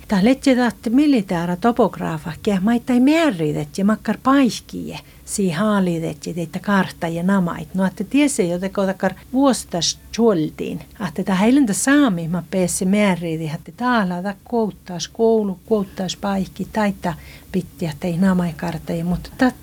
Tämä 0.08 0.25
letsitahti 0.25 0.90
militäära 0.90 1.56
topograafa, 1.56 2.32
ja 2.46 2.60
maittai 2.60 3.00
määritet 3.00 3.78
ja 3.78 3.84
makkar 3.84 4.18
paihkie 4.22 4.98
si 5.25 5.50
haalidet 5.50 6.26
ja 6.26 6.34
teitä 6.34 6.58
kartta 6.58 7.08
ja 7.08 7.22
namait. 7.22 7.75
No, 7.75 7.84
että 7.84 8.04
tiesi, 8.04 8.48
joten 8.48 8.70
kotakar 8.70 9.14
vuostas 9.32 9.98
tjoltiin. 10.12 10.80
Että 11.08 11.22
tämä 11.25 11.38
heiläntä 11.38 11.72
saami, 11.72 12.28
mä 12.28 12.42
pääsi 12.50 12.84
määriin, 12.84 13.50
että 13.54 13.72
täällä 13.76 14.22
tämä 14.22 14.34
kouttas 14.44 15.08
koulu, 15.08 15.58
kouttas 15.68 16.16
paikki, 16.16 16.68
taita 16.72 17.14
pittiä 17.52 17.92
tei 18.00 18.16
namai 18.16 18.52
kartta. 18.52 18.92
Mutta 19.04 19.30
tät 19.38 19.54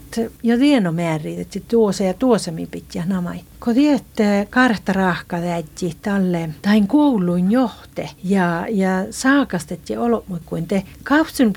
jo 0.43 0.57
tieno 0.57 0.91
määriin, 0.91 1.41
että 1.41 1.59
tuossa 1.67 2.03
ja 2.03 2.13
tuossa 2.13 2.51
mi 2.51 2.67
pittiä 2.67 3.03
namai. 3.05 3.39
Kun 3.63 3.73
tiedätte 3.73 4.47
kartta 4.49 4.93
rahka 4.93 5.39
täytti 5.39 5.97
tälle, 6.01 6.49
tain 6.61 6.87
kouluin 6.87 7.51
johte 7.51 8.09
ja, 8.23 8.65
ja 8.69 8.89
saakastet 9.11 9.89
ja 9.89 10.01
olot 10.01 10.29
kuin 10.45 10.67
te. 10.67 10.83
Kautsun 11.03 11.53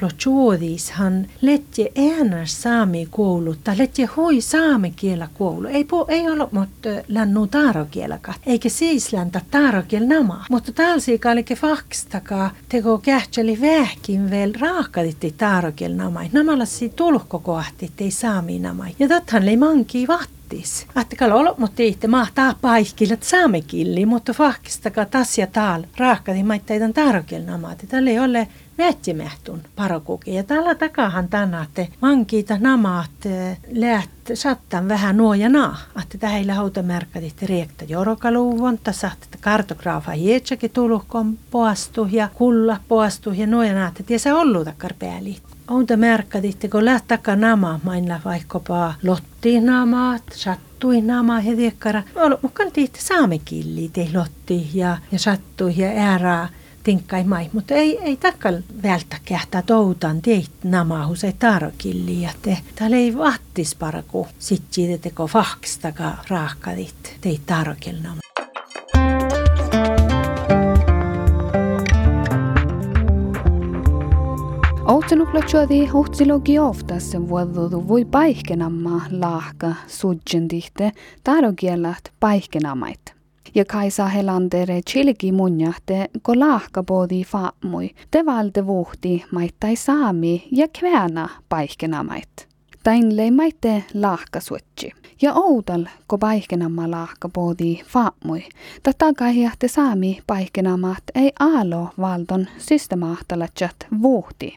hän 0.92 1.28
letje 1.40 1.92
äänäs 1.96 2.62
saami 2.62 3.08
koulu, 3.10 3.54
tai 3.64 3.78
letje 3.78 4.08
hui 4.16 4.40
saame 4.40 4.90
kielä 4.96 5.28
koulu. 5.38 5.68
Ei, 5.68 5.84
po, 5.84 6.06
ei 6.08 6.30
ole 6.30 6.48
mutta 6.50 6.88
lännu 7.08 7.46
taarokielakaan, 7.46 8.38
eikä 8.46 8.68
siis 8.68 9.12
läntä 9.12 9.40
taarokiel 9.50 10.06
nama. 10.06 10.44
Mutta 10.50 10.72
talsiika 10.72 11.30
oli 11.30 11.44
fakstaka 11.56 12.50
teko 12.68 12.98
kähtseli 12.98 13.60
vähkin 13.60 14.30
vielä 14.30 14.52
raakaditti 14.60 15.34
taarokiel 15.38 15.92
nama. 15.92 16.20
Namalla 16.32 16.64
si 16.64 16.88
tulkko 16.88 17.38
kohti, 17.38 17.90
ei 17.98 18.10
saami 18.10 18.58
nama. 18.58 18.84
Ja 18.98 19.08
tathan 19.08 19.46
lei 19.46 19.56
manki 19.56 20.08
vahti 20.08 20.36
vattis. 20.46 20.86
Attikalla 20.94 21.34
olo, 21.34 21.54
mutta 21.58 21.82
itse 21.82 22.08
mahtaa 22.08 22.54
paikkilat 22.60 23.22
saamekilli, 23.22 24.06
mutta 24.06 24.32
fakistaka 24.32 25.04
tas 25.04 25.38
ja 25.38 25.46
taal 25.46 25.84
raakati 25.96 26.42
maittaitan 26.42 26.92
tarkel 26.92 27.42
namaati. 27.42 27.86
Tällä 27.86 28.10
ei 28.10 28.18
ole 28.18 28.48
vätsimähtun 28.78 29.62
parakuki. 29.76 30.34
Ja 30.34 30.42
tällä 30.42 30.74
takahan 30.74 31.28
tänä, 31.28 31.62
että 31.62 31.86
mankiita 32.00 32.56
namaat 32.60 33.26
eh, 33.26 33.58
läht 33.72 34.10
sattan 34.34 34.88
vähän 34.88 35.16
nuo 35.16 35.34
ja 35.34 35.48
naa. 35.48 35.76
Että 36.02 36.18
tähän 36.18 36.50
hautamerkkatit 36.50 37.42
riekta 37.42 37.84
jorokaluuvon, 37.84 38.78
tässä 38.78 39.10
kartograafa 39.40 40.10
hietsäkin 40.10 40.70
tulukon 40.70 41.38
poastu 41.50 42.08
ja 42.10 42.28
kulla 42.34 42.80
poastu 42.88 43.32
ja 43.32 43.46
nuo 43.46 43.62
ja 43.62 43.74
naa. 43.74 43.92
Että 44.00 44.18
se 44.18 44.32
ollut 44.32 44.64
takkar 44.64 44.94
pääli. 44.98 45.36
Onta 45.68 45.96
märkaditte, 45.96 46.68
kun 46.68 46.84
lähtäkö 46.84 47.36
nama, 47.36 47.80
mainla 47.82 48.20
vaikkapa 48.24 48.94
lotti 49.02 49.60
namaat, 49.60 50.22
sattui 50.32 51.00
nama 51.00 51.40
ja 51.40 51.56
tiekkara. 51.56 52.02
Mukaan 52.42 52.72
tiitte 52.72 52.98
saamekilli, 53.00 53.90
te 53.92 54.08
lotti 54.14 54.70
ja, 54.74 54.98
ja 55.12 55.18
sattui 55.18 55.74
ja 55.76 55.88
äärää 55.88 56.48
tinkkai 56.86 57.24
mai, 57.24 57.50
mutta 57.52 57.74
ei, 57.74 57.98
ei 57.98 58.16
takkal 58.16 58.58
välttä 58.82 59.16
kähtää 59.24 59.62
toutan 59.62 60.22
teit 60.22 60.50
nama 60.64 61.06
husei 61.06 61.32
tarokilli 61.32 62.22
ja 62.22 62.30
te 62.42 62.58
täällä 62.74 62.96
ei 62.96 63.18
vattis 63.18 63.74
paraku 63.74 64.28
sit 64.38 64.62
siitä 64.70 65.02
teko 65.02 65.26
fahkstaka 65.26 66.12
raakadit 66.28 67.16
teit 67.20 67.40
tarokil 67.46 67.96
nama. 68.02 68.20
Outsenuplatsuadi 74.88 75.88
ohtsiloggi 75.92 76.58
oftas 76.58 77.12
vuodudu 77.28 77.88
voi 77.88 78.04
paihkenamma 78.04 79.00
laahka 79.10 79.74
sudjendihte 79.86 80.92
tarokielat 81.24 82.12
paihkenamait. 82.20 83.15
Ja 83.56 83.64
Kaisa 83.64 84.06
Helandere 84.06 84.80
chilgi 84.90 85.32
munjahte 85.32 86.08
ko 86.22 86.34
laahka 86.38 86.82
boodi 86.82 87.24
faamui, 87.24 87.90
te 88.10 88.26
valde 88.26 88.66
vuhti 88.66 89.24
maittai 89.32 89.76
saami 89.76 90.48
ja 90.52 90.68
kväänä 90.68 91.28
paihkenamait. 91.48 92.48
Tain 92.82 93.16
leimaitte 93.16 93.84
laahka 93.94 94.40
suotsi. 94.40 94.92
Ja 95.22 95.34
outal, 95.34 95.84
ko 96.06 96.18
paihkenamma 96.18 96.90
laahka 96.90 97.28
boodi 97.28 97.82
faamui, 97.86 98.42
tätä 98.82 99.12
kaihjahte 99.18 99.68
saami 99.68 100.18
paihkenamat 100.26 101.02
ei 101.14 101.32
aalo 101.40 101.88
valton 102.00 102.46
systemaahtalatsat 102.58 103.76
vuhti. 104.02 104.54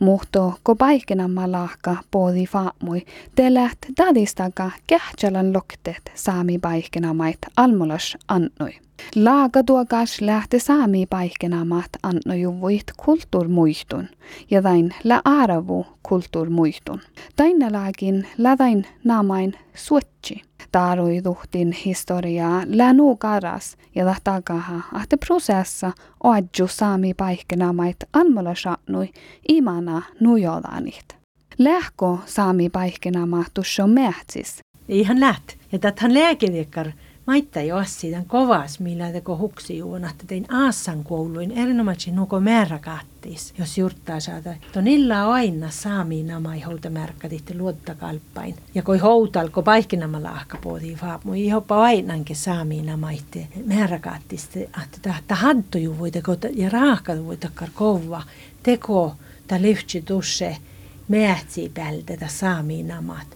Muhto 0.00 0.54
ko 0.62 0.74
paikenamma 0.74 1.52
lahka 1.52 1.96
poodi 2.10 2.46
faamui, 2.46 3.06
te 3.34 3.54
läht 3.54 3.78
dadistaka 3.98 4.70
kähtsälan 4.86 5.52
loktet 5.52 6.12
saami 6.14 6.58
paikenamait 6.58 7.38
almolas 7.56 8.16
annoi. 8.28 8.84
Laaga 9.16 9.62
tuokas 9.62 10.20
lähte 10.20 10.58
saami 10.58 11.06
paikkenamat 11.10 11.90
annojuvuit 12.02 12.84
kulttuurmuistun 12.96 14.08
ja 14.50 14.62
vain 14.62 14.94
la 15.04 15.20
aravu 15.24 15.86
kulttuurmuistun. 16.02 17.00
Taina 17.36 17.72
laakin 17.72 18.26
läväin 18.38 18.86
naamain 19.04 19.54
suotsi. 19.74 20.42
Taaruiduhtin 20.72 21.72
historiaa 21.72 22.62
länu 22.66 23.16
karas 23.16 23.76
ja 23.94 24.04
tahtakaha, 24.04 24.80
ahte 24.92 25.16
prosessa 25.16 25.92
oadju 26.24 26.68
saami 26.68 27.14
paikkenamait 27.14 27.96
anmola 28.12 28.54
saanui 28.54 29.08
imana 29.48 30.02
nujodanit. 30.20 31.16
Lähko 31.58 32.18
saami 32.26 32.70
paikkenamat 32.70 33.46
tuossa 33.54 33.86
mähtsis. 33.86 34.58
Ihan 34.88 35.20
läht. 35.20 35.56
Ja 35.72 35.78
täthän 35.78 36.14
Maitta 37.26 37.60
jo 37.60 37.76
asian 37.76 38.24
kovas, 38.24 38.80
millä 38.80 39.12
teko 39.12 39.38
huksi 39.38 39.78
että 40.10 40.24
tein 40.26 40.54
Aassan 40.54 41.04
kouluin 41.04 41.50
erinomaisesti 41.50 42.10
nuko 42.10 42.40
määrä 42.40 42.78
kattis, 42.78 43.54
jos 43.58 43.78
jurttaa 43.78 44.20
saada. 44.20 44.54
Tonilla 44.72 45.32
aina 45.32 45.70
saami 45.70 46.22
namai 46.22 46.60
holta 46.60 46.90
märkätitte 46.90 47.54
luottakalppain. 47.58 48.54
Ja 48.74 48.82
koi 48.82 48.98
houtal, 48.98 49.48
ko 49.48 49.62
paikkinama 49.62 50.22
lahka 50.22 50.58
pooti 50.62 50.98
vaap, 51.02 51.24
mui 51.24 51.46
ihopa 51.46 51.82
ainanke 51.82 52.34
saami 52.34 52.82
namaitte 52.82 53.48
määrä 53.66 53.98
kattiste, 53.98 54.60
että 54.62 54.98
tahta 55.02 55.34
hadto 55.34 55.78
ju 55.78 55.98
voi 55.98 56.10
teko, 56.10 56.36
ja 56.54 56.70
raahka 56.70 57.24
voi 57.24 57.36
takkar 57.36 57.68
kova, 57.74 58.22
teko, 58.62 59.16
ta 59.46 59.62
lyhtsi 59.62 60.02
tusse, 60.02 60.56
mähtsi 61.08 61.70
päältä 61.74 62.28
saami 62.28 62.82
namat. 62.82 63.26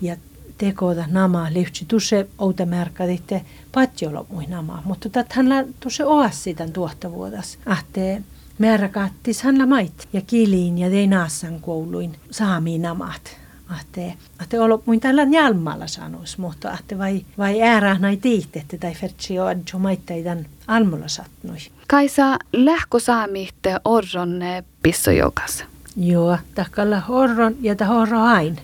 Ja 0.00 0.16
tekoda 0.58 1.04
nama 1.10 1.48
tuossa 1.88 2.16
outa 2.38 2.66
märkäditte 2.66 3.44
patjolo 3.72 4.26
mui 4.30 4.46
nama, 4.46 4.82
mutta 4.84 5.08
tähän 5.08 5.74
tuossa 5.80 6.06
oas 6.06 6.44
tämän 6.56 6.72
tuottavuodas. 6.72 7.58
Ahte 7.66 8.22
märkättis 8.58 9.42
hän 9.42 9.68
mait 9.68 10.08
ja 10.12 10.20
kiliin 10.26 10.78
ja 10.78 10.90
tein 10.90 11.10
naassan 11.10 11.60
kouluin 11.60 12.16
saamiin 12.30 12.82
namat 12.82 13.46
ahte, 13.68 14.14
ahte 14.38 14.60
olo 14.60 14.82
muin 14.86 15.00
tällä 15.00 15.24
njalmalla 15.24 15.86
sanois, 15.86 16.38
mutta 16.38 16.70
ahte 16.70 16.98
vai, 16.98 17.24
vai 17.38 17.62
äärä 17.62 17.98
näin 17.98 18.20
tiihtette 18.20 18.78
tai 18.78 18.94
fertsi 18.94 19.38
on 19.38 19.62
jo 19.72 19.78
maittaidan 19.78 20.46
almulla 20.66 21.08
satnui. 21.08 21.58
Kaisa 21.88 22.38
lähko 22.52 22.98
saamitte 22.98 23.80
orron 23.84 24.40
pissojokas? 24.82 25.64
Joo, 25.96 26.38
takalla 26.54 27.00
horron 27.00 27.56
ja 27.60 27.76
ta 27.76 27.84
horro 27.84 28.20
ain. 28.20 28.58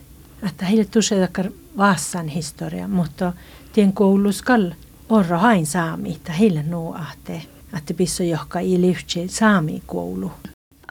Että 0.48 0.66
heille 0.66 0.84
tusse 0.84 1.20
takkar 1.20 1.50
vaassan 1.76 2.28
historia, 2.28 2.88
mutta 2.88 3.32
tien 3.72 3.92
kouluskall 3.92 4.70
orro 5.08 5.38
hain 5.38 5.66
saami, 5.66 6.12
että 6.12 6.32
heille 6.32 6.62
nuu 6.62 6.94
ahte, 6.94 7.42
että 7.76 7.94
pissojohka 7.94 8.60
i 8.60 8.80
lyhtsi 8.80 9.28
saami 9.28 9.82
koulu. 9.86 10.30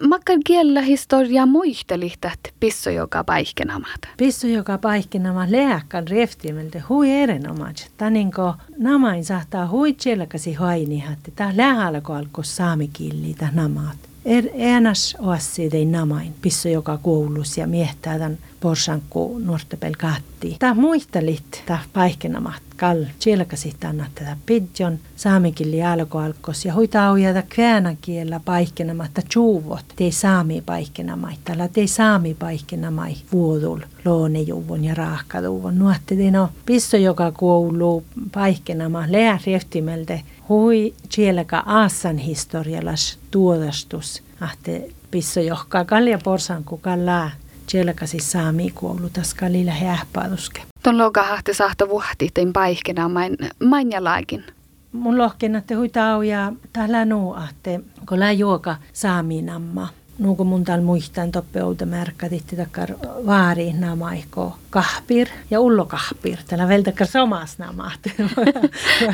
Makkar 0.08 0.38
kiellä 0.46 0.82
historia 0.82 1.46
muistelihtat 1.46 2.40
pisso 2.60 2.90
joka 2.90 3.24
paikkenamat. 3.24 4.02
Pisso 4.18 4.48
joka 4.48 4.78
paikkenamat 4.78 5.50
lääkkan 5.50 6.08
reftimeltä 6.08 6.82
hui 6.90 7.12
erinomaisesti. 7.12 7.92
Taninko 7.98 8.56
namain 8.78 9.26
saattaa 9.26 9.68
hui 9.68 9.94
tjelkasi 9.94 10.54
haini, 10.54 11.04
että 11.14 11.32
tämä 11.36 11.54
lähellä 11.58 12.02
alkoi 12.08 12.46
saamikilli 12.46 13.34
tämä 13.34 13.52
namat. 13.56 13.98
Er, 14.26 14.44
äänas 14.62 15.16
oassi 15.20 15.70
tein 15.70 15.92
namain, 15.92 16.34
pisso 16.42 16.70
joka 16.70 16.98
koulus 16.98 17.58
ja 17.58 17.68
miehtää 17.68 18.20
tämän 18.20 18.38
porsanku 18.62 19.40
nuortepel 19.44 19.94
kahti. 19.98 20.56
Tämä 20.60 20.74
muistelit, 20.74 21.64
tämä 21.66 21.80
paikkenamat 21.94 22.62
kall, 22.78 23.04
tjelkasi 23.20 23.76
tänne 23.80 24.06
tätä 24.16 24.38
pidjon, 24.46 25.00
saamikilli 25.16 25.84
alkoalkos 25.84 26.66
ja 26.66 26.74
huitaa 26.74 27.12
ujata 27.12 27.44
kväänäkielä 27.50 28.42
paikkenamatta 28.46 29.22
tjuuvot, 29.30 29.86
tei 29.96 30.12
saami 30.12 30.64
paikkenamai, 30.66 31.34
tällä 31.44 31.68
tei 31.68 31.88
saami 31.88 32.34
paikkenamai 32.34 33.16
vuodul, 33.32 33.80
loonejuvun 34.06 34.84
ja 34.84 34.96
raahkaduvun. 34.96 35.80
Nuotti 35.80 36.32
no 36.32 36.50
pisso 36.66 36.98
joka 36.98 37.32
kuuluu 37.32 38.04
paikkenama 38.32 39.04
läärieftimeltä 39.08 40.20
hui 40.50 40.94
tjelka 41.16 41.64
aasan 41.66 42.18
historialas 42.18 43.20
tuodastus, 43.32 44.24
ahte 44.40 44.90
pisso 45.12 45.40
johkaa 45.40 45.86
kalja 45.86 46.20
porsan 46.24 46.64
kukalla 46.64 47.32
tjelkasi 47.68 48.20
saami 48.20 48.72
kuulutas 48.76 49.34
kalilla 49.34 49.72
hähpaaduske. 49.72 50.62
Ton 50.84 50.98
loga 50.98 51.24
hahti 51.24 51.54
sahto 51.54 51.90
vuhti 51.90 52.30
tein 52.34 52.54
paikena 52.54 53.10
main, 53.10 53.38
main 53.64 53.92
ja 53.92 54.04
laikin. 54.04 54.44
Mun 54.92 55.18
lohken, 55.18 55.56
että 55.56 55.76
hui 55.76 55.90
tau 55.90 56.22
ja 56.22 56.54
täällä 56.74 57.06
nuu, 57.06 57.36
että 57.50 57.80
kun 58.10 58.20
lää 58.20 58.32
juoka 58.32 58.76
saami 58.94 59.42
namma. 59.42 59.88
Nuuko 60.20 60.44
mun 60.44 60.64
täällä 60.64 60.86
muistan 60.86 61.32
toppe 61.32 61.64
outa 61.64 61.86
märkkä 61.86 62.30
titti 62.30 62.56
takkar 62.56 62.90
vaari 63.26 63.74
namaiko 63.74 64.58
kahpir 64.70 65.28
ja 65.52 65.60
ullo 65.60 65.86
kahpir. 65.86 66.38
Täällä 66.48 66.68
vielä 66.68 66.84
takkar 66.84 67.08
somas 67.08 67.58
namat. 67.58 68.00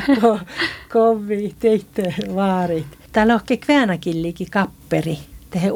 Kovi 0.92 1.54
teitte 1.58 2.14
vaarit. 2.34 2.98
Täällä 3.12 3.34
on 3.34 3.40
kväänäkillikin 3.60 4.50
kapperi 4.50 5.18
tehe 5.50 5.72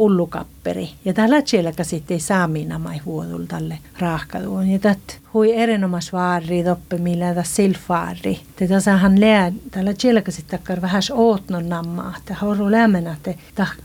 ullukapperi. 0.63 0.91
Ja 1.05 1.13
tällä 1.13 1.43
siellä 1.45 1.73
sitten 1.83 2.21
saamina 2.21 2.79
mai 2.79 2.99
huodul 2.99 3.45
tälle 3.45 3.79
raahkaduun. 3.99 4.69
Ja 4.69 4.79
tät 4.79 5.23
hui 5.35 5.57
erinomas 5.57 6.13
vaari 6.13 6.65
toppe 6.65 6.99
millä 6.99 7.29
tätä 7.29 7.43
silfaari. 7.43 8.41
Te 8.57 8.69
tasahan 8.69 9.21
lää, 9.21 9.53
tällä 9.71 9.95
siellä 9.99 10.23
sitten 10.29 10.59
takkar 10.59 10.83
vähän 10.83 11.03
ootnon 11.13 11.69
nammaa. 11.69 12.15
Te 12.25 12.35
horu 12.35 12.71
lämmenä, 12.71 13.17
te 13.23 13.39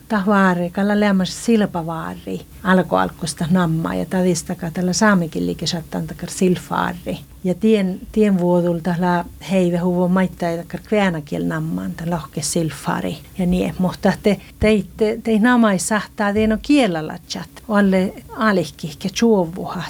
ta 0.07 0.23
vaari, 0.25 0.69
kalla 0.69 0.99
lämmäs 0.99 1.45
silpavaari. 1.45 2.41
Alko 2.63 2.97
alkosta 2.97 3.45
nammaa 3.51 3.95
ja 3.95 4.05
tadistaka 4.05 4.71
tällä 4.71 4.93
saamikin 4.93 5.45
liikesattan 5.45 6.07
takkar 6.07 6.29
silfaari. 6.29 7.19
Ja 7.43 7.53
tien, 7.53 7.99
tien 8.11 8.39
vuodul 8.39 8.79
tällä 8.79 9.25
heive 9.51 9.77
huvo 9.77 10.07
maittaa 10.07 10.57
takkar 10.57 10.79
kväänäkiel 10.89 11.45
nammaan, 11.45 11.91
tällä 11.91 12.15
lohke 12.15 12.41
silfaari 12.41 13.17
ja 13.37 13.45
niin. 13.45 13.75
Mutta 13.79 14.13
te, 14.23 14.39
te, 14.59 14.83
te, 14.97 15.19
te 15.23 15.39
namai 15.39 15.79
sahtaa, 15.79 16.33
te 16.33 16.47
no 16.47 16.57
kielalatsat. 16.67 17.49
Alle 17.69 18.13
alihki, 18.35 18.95
ke 18.99 19.09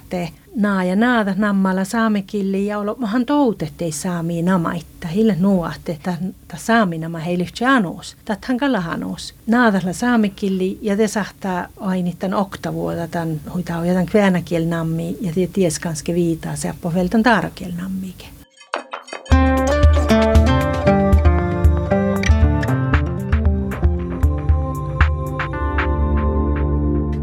te 0.10 0.30
naa 0.56 0.84
ja 0.84 0.96
naada 0.96 1.34
nammalla 1.38 1.84
saamekilli 1.86 2.66
ja 2.66 2.80
olo 2.80 2.96
mahan 3.00 3.26
toutettei 3.26 3.92
saami 3.92 4.42
namaitta. 4.42 5.08
Hille 5.08 5.36
että 5.90 6.18
ta 6.48 6.58
saami 6.58 6.98
nama 6.98 7.18
heille 7.18 7.48
anuus. 7.76 8.16
Tathan 8.26 8.58
kalahanuus. 8.58 9.34
Naadalla 9.48 9.94
saamekilli 9.94 10.80
ja 10.82 10.98
te 10.98 11.08
sahtaa 11.08 11.68
ainittan 11.80 12.34
oktavuota 12.34 13.08
tämän 13.08 13.42
huitau 13.54 13.84
ja 13.84 13.94
tämän 13.94 14.06
kväänäkiel 14.06 14.66
nammi 14.66 15.18
ja 15.22 15.34
te 15.34 15.50
ties 15.54 15.80
kanske 15.80 16.14
viitaa 16.14 16.56
se 16.56 16.70
appo 16.70 16.94
veltan 16.94 17.24
taarakiel 17.24 17.72
nammike. 17.78 18.37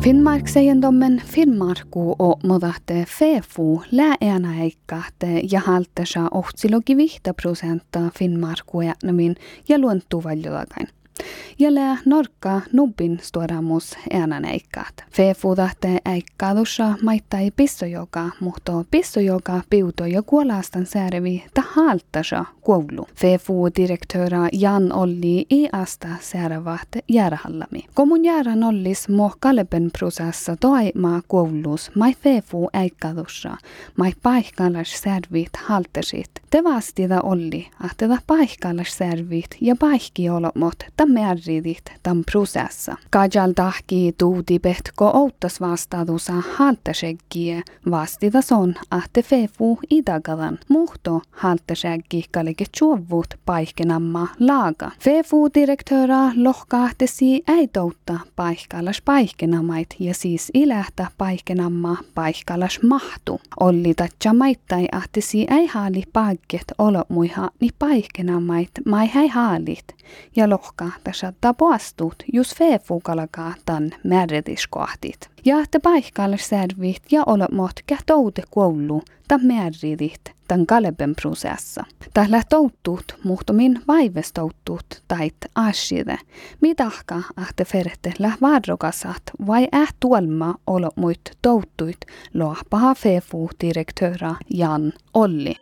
Finnmarkseiendommen 0.05 1.23
Finnmarku 1.27 2.17
o 2.19 2.39
modahte 2.47 3.05
fefu 3.19 3.83
lääänä 3.93 4.63
eikkahte 4.63 5.43
ja 5.51 5.61
haltesa 5.61 6.29
ohtsilogi 6.31 6.97
vihta 6.97 7.35
prosenta 7.35 8.01
Finnmarku 8.19 8.81
ja 9.69 9.79
luontuu 9.79 10.25
valjolagain. 10.25 10.89
Jälle 11.59 11.99
norkka 12.05 12.61
nubbin 12.73 13.19
stuodamus 13.23 13.97
äänäneikkaat. 14.13 14.95
Feefudahte 15.11 15.99
äikkaadussa 16.05 16.95
maittai 17.03 17.51
pissojoka, 17.57 18.31
mutta 18.41 18.85
pissojoka 18.91 19.61
piuto 19.71 20.07
ja 20.07 20.23
kuolastan 20.23 20.87
säärevi 20.87 21.45
ta 21.55 21.63
haltasa 21.69 22.45
koulu. 22.61 23.09
Feefu 23.15 23.69
direktöra 23.77 24.49
Jan 24.53 24.93
Olli 24.93 25.47
i 25.51 25.69
asta 25.73 26.09
säärevat 26.21 26.89
järhallami. 27.09 27.85
Komun 27.95 28.25
järän 28.25 28.65
ollis 28.65 29.09
mo 29.09 29.33
kaleben 29.41 29.91
prosessa 29.99 30.57
toima 30.57 31.21
koulus 31.27 31.91
mai 31.95 32.15
feefu 32.15 32.69
äikkaadussa, 32.73 33.57
mai 33.97 34.13
paikkallas 34.23 35.03
särvit 35.03 35.57
haltasit. 35.57 36.31
Te 36.51 36.65
vastida 36.65 37.21
olli, 37.21 37.67
että 37.85 38.19
paikkallas 38.27 38.99
särvit 38.99 39.57
ja 39.61 39.77
paikki 39.77 40.31
olomot 40.31 40.79
ta 40.97 41.04
märridit 41.07 41.93
tam 42.03 42.23
prosessa. 42.33 42.97
Kajal 43.11 43.53
tahki 43.53 44.15
tuudi 44.19 44.59
pehtko 44.59 45.11
outtas 45.15 45.61
vastaadusa 45.61 46.33
haltaseggie 46.57 47.63
vastida 47.91 48.43
son 48.43 48.75
ahte 48.91 49.23
fefu 49.23 49.79
idagadan. 49.91 50.59
Muhto 50.69 51.21
haltaseggi 51.31 52.25
kalike 52.31 52.65
tjuvut 52.79 53.35
paikkenamma 53.47 54.29
laaga. 54.41 54.91
Fefu 55.01 55.49
direktöra 55.55 56.31
lohkahtesi 56.37 57.43
äitoutta 57.47 58.21
paikkalas 58.37 59.03
paikkenamait 59.05 59.95
ja 59.99 60.15
siis 60.15 60.51
ilähtä 60.55 61.07
paikkenamma 61.19 61.97
paikkalas 62.15 62.79
mahtu. 62.83 63.41
Olli 63.61 63.95
tatja 63.95 64.35
maittai 64.35 64.89
ahtesi 64.93 65.47
ei 65.51 65.67
haali 65.67 66.03
paikket 66.13 66.65
olo 66.79 67.05
muiha 67.09 67.51
ni 67.61 67.69
paikkenamait 67.79 68.71
mai 68.87 69.09
häi 69.09 69.29
haalit 69.29 69.85
ja 70.37 70.51
lohkahtas 70.51 70.94
saattaa 71.13 71.55
poastut, 71.55 72.15
jos 72.33 72.55
feefukalakaa 72.55 73.55
tan 73.67 73.91
määrätiskohtit. 74.05 75.31
Ja 75.45 75.61
että 75.61 75.81
paikalle 75.81 76.39
särvit 76.39 77.03
ja 77.11 77.23
olemot 77.27 77.73
kähtoude 77.87 78.43
koulu 78.51 79.03
ta 79.29 79.39
määridit 79.39 80.35
tan 80.49 80.67
kaleben 80.67 81.15
prosessa. 81.15 81.85
Tällä 82.15 82.43
touttuut 82.49 83.05
muhtomin 83.25 83.83
vaivestouttuut 83.89 85.03
tait 85.09 85.37
aside. 85.55 86.19
Mitahka 86.61 87.23
ahte 87.37 87.65
fertellä 87.65 88.33
varrokasat 88.41 89.23
vai 89.47 89.69
äh 89.75 89.95
tuolma 90.01 90.55
muit 90.97 91.21
touttuit 91.43 91.99
loahpaha 92.35 92.95
feefu 92.95 93.51
direktöra 93.61 94.35
Jan 94.51 94.93
Olli. 95.15 95.55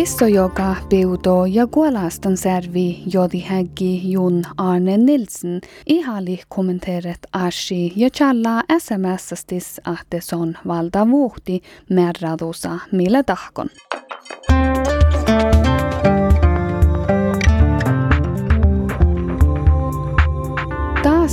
Pisto 0.00 0.26
joka 0.26 0.76
piuto 0.88 1.46
ja 1.46 1.66
kuolastan 1.66 2.36
servi 2.36 3.02
jodi 3.12 3.40
häggi 3.40 4.12
Jun 4.12 4.42
Arne 4.56 4.96
Nilsen 4.98 5.60
ihali 5.86 6.40
kommenterat 6.48 7.18
ashi 7.32 7.92
ja 7.96 8.10
challa 8.10 8.62
sms-stis 8.78 9.80
ahte 9.84 10.20
son 10.20 10.58
valda 10.66 11.10
vuhti 11.10 11.62
merradusa 11.90 12.78
mille 12.92 13.22
tahkon. 13.22 13.68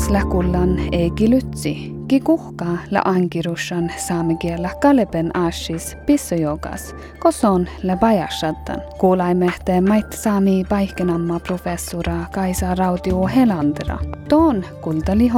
Läkullan 0.09 0.79
Eegi 0.91 1.29
Lytsi, 1.29 1.95
ki 2.07 2.19
kuhkaa 2.19 2.77
la 2.91 3.01
ankirushan 3.05 3.91
saamikielä 3.97 4.69
kalepen 4.81 5.37
ashis 5.37 5.97
pissojogas, 6.05 6.95
koson 7.19 7.67
le 7.83 7.97
bajashattan. 7.97 8.81
Kuulaimehteen 8.97 9.87
mait 9.87 10.13
saami 10.13 10.65
paikkenamma 10.69 11.39
professora 11.39 12.25
Kaisa 12.31 12.75
Rautiu 12.75 13.27
Helandra. 13.35 13.99
Tuon 14.29 14.65
kultali 14.81 15.31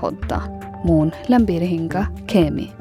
podda, 0.00 0.40
muun 0.84 1.12
lämpirihinka 1.28 2.06
kemi. 2.26 2.72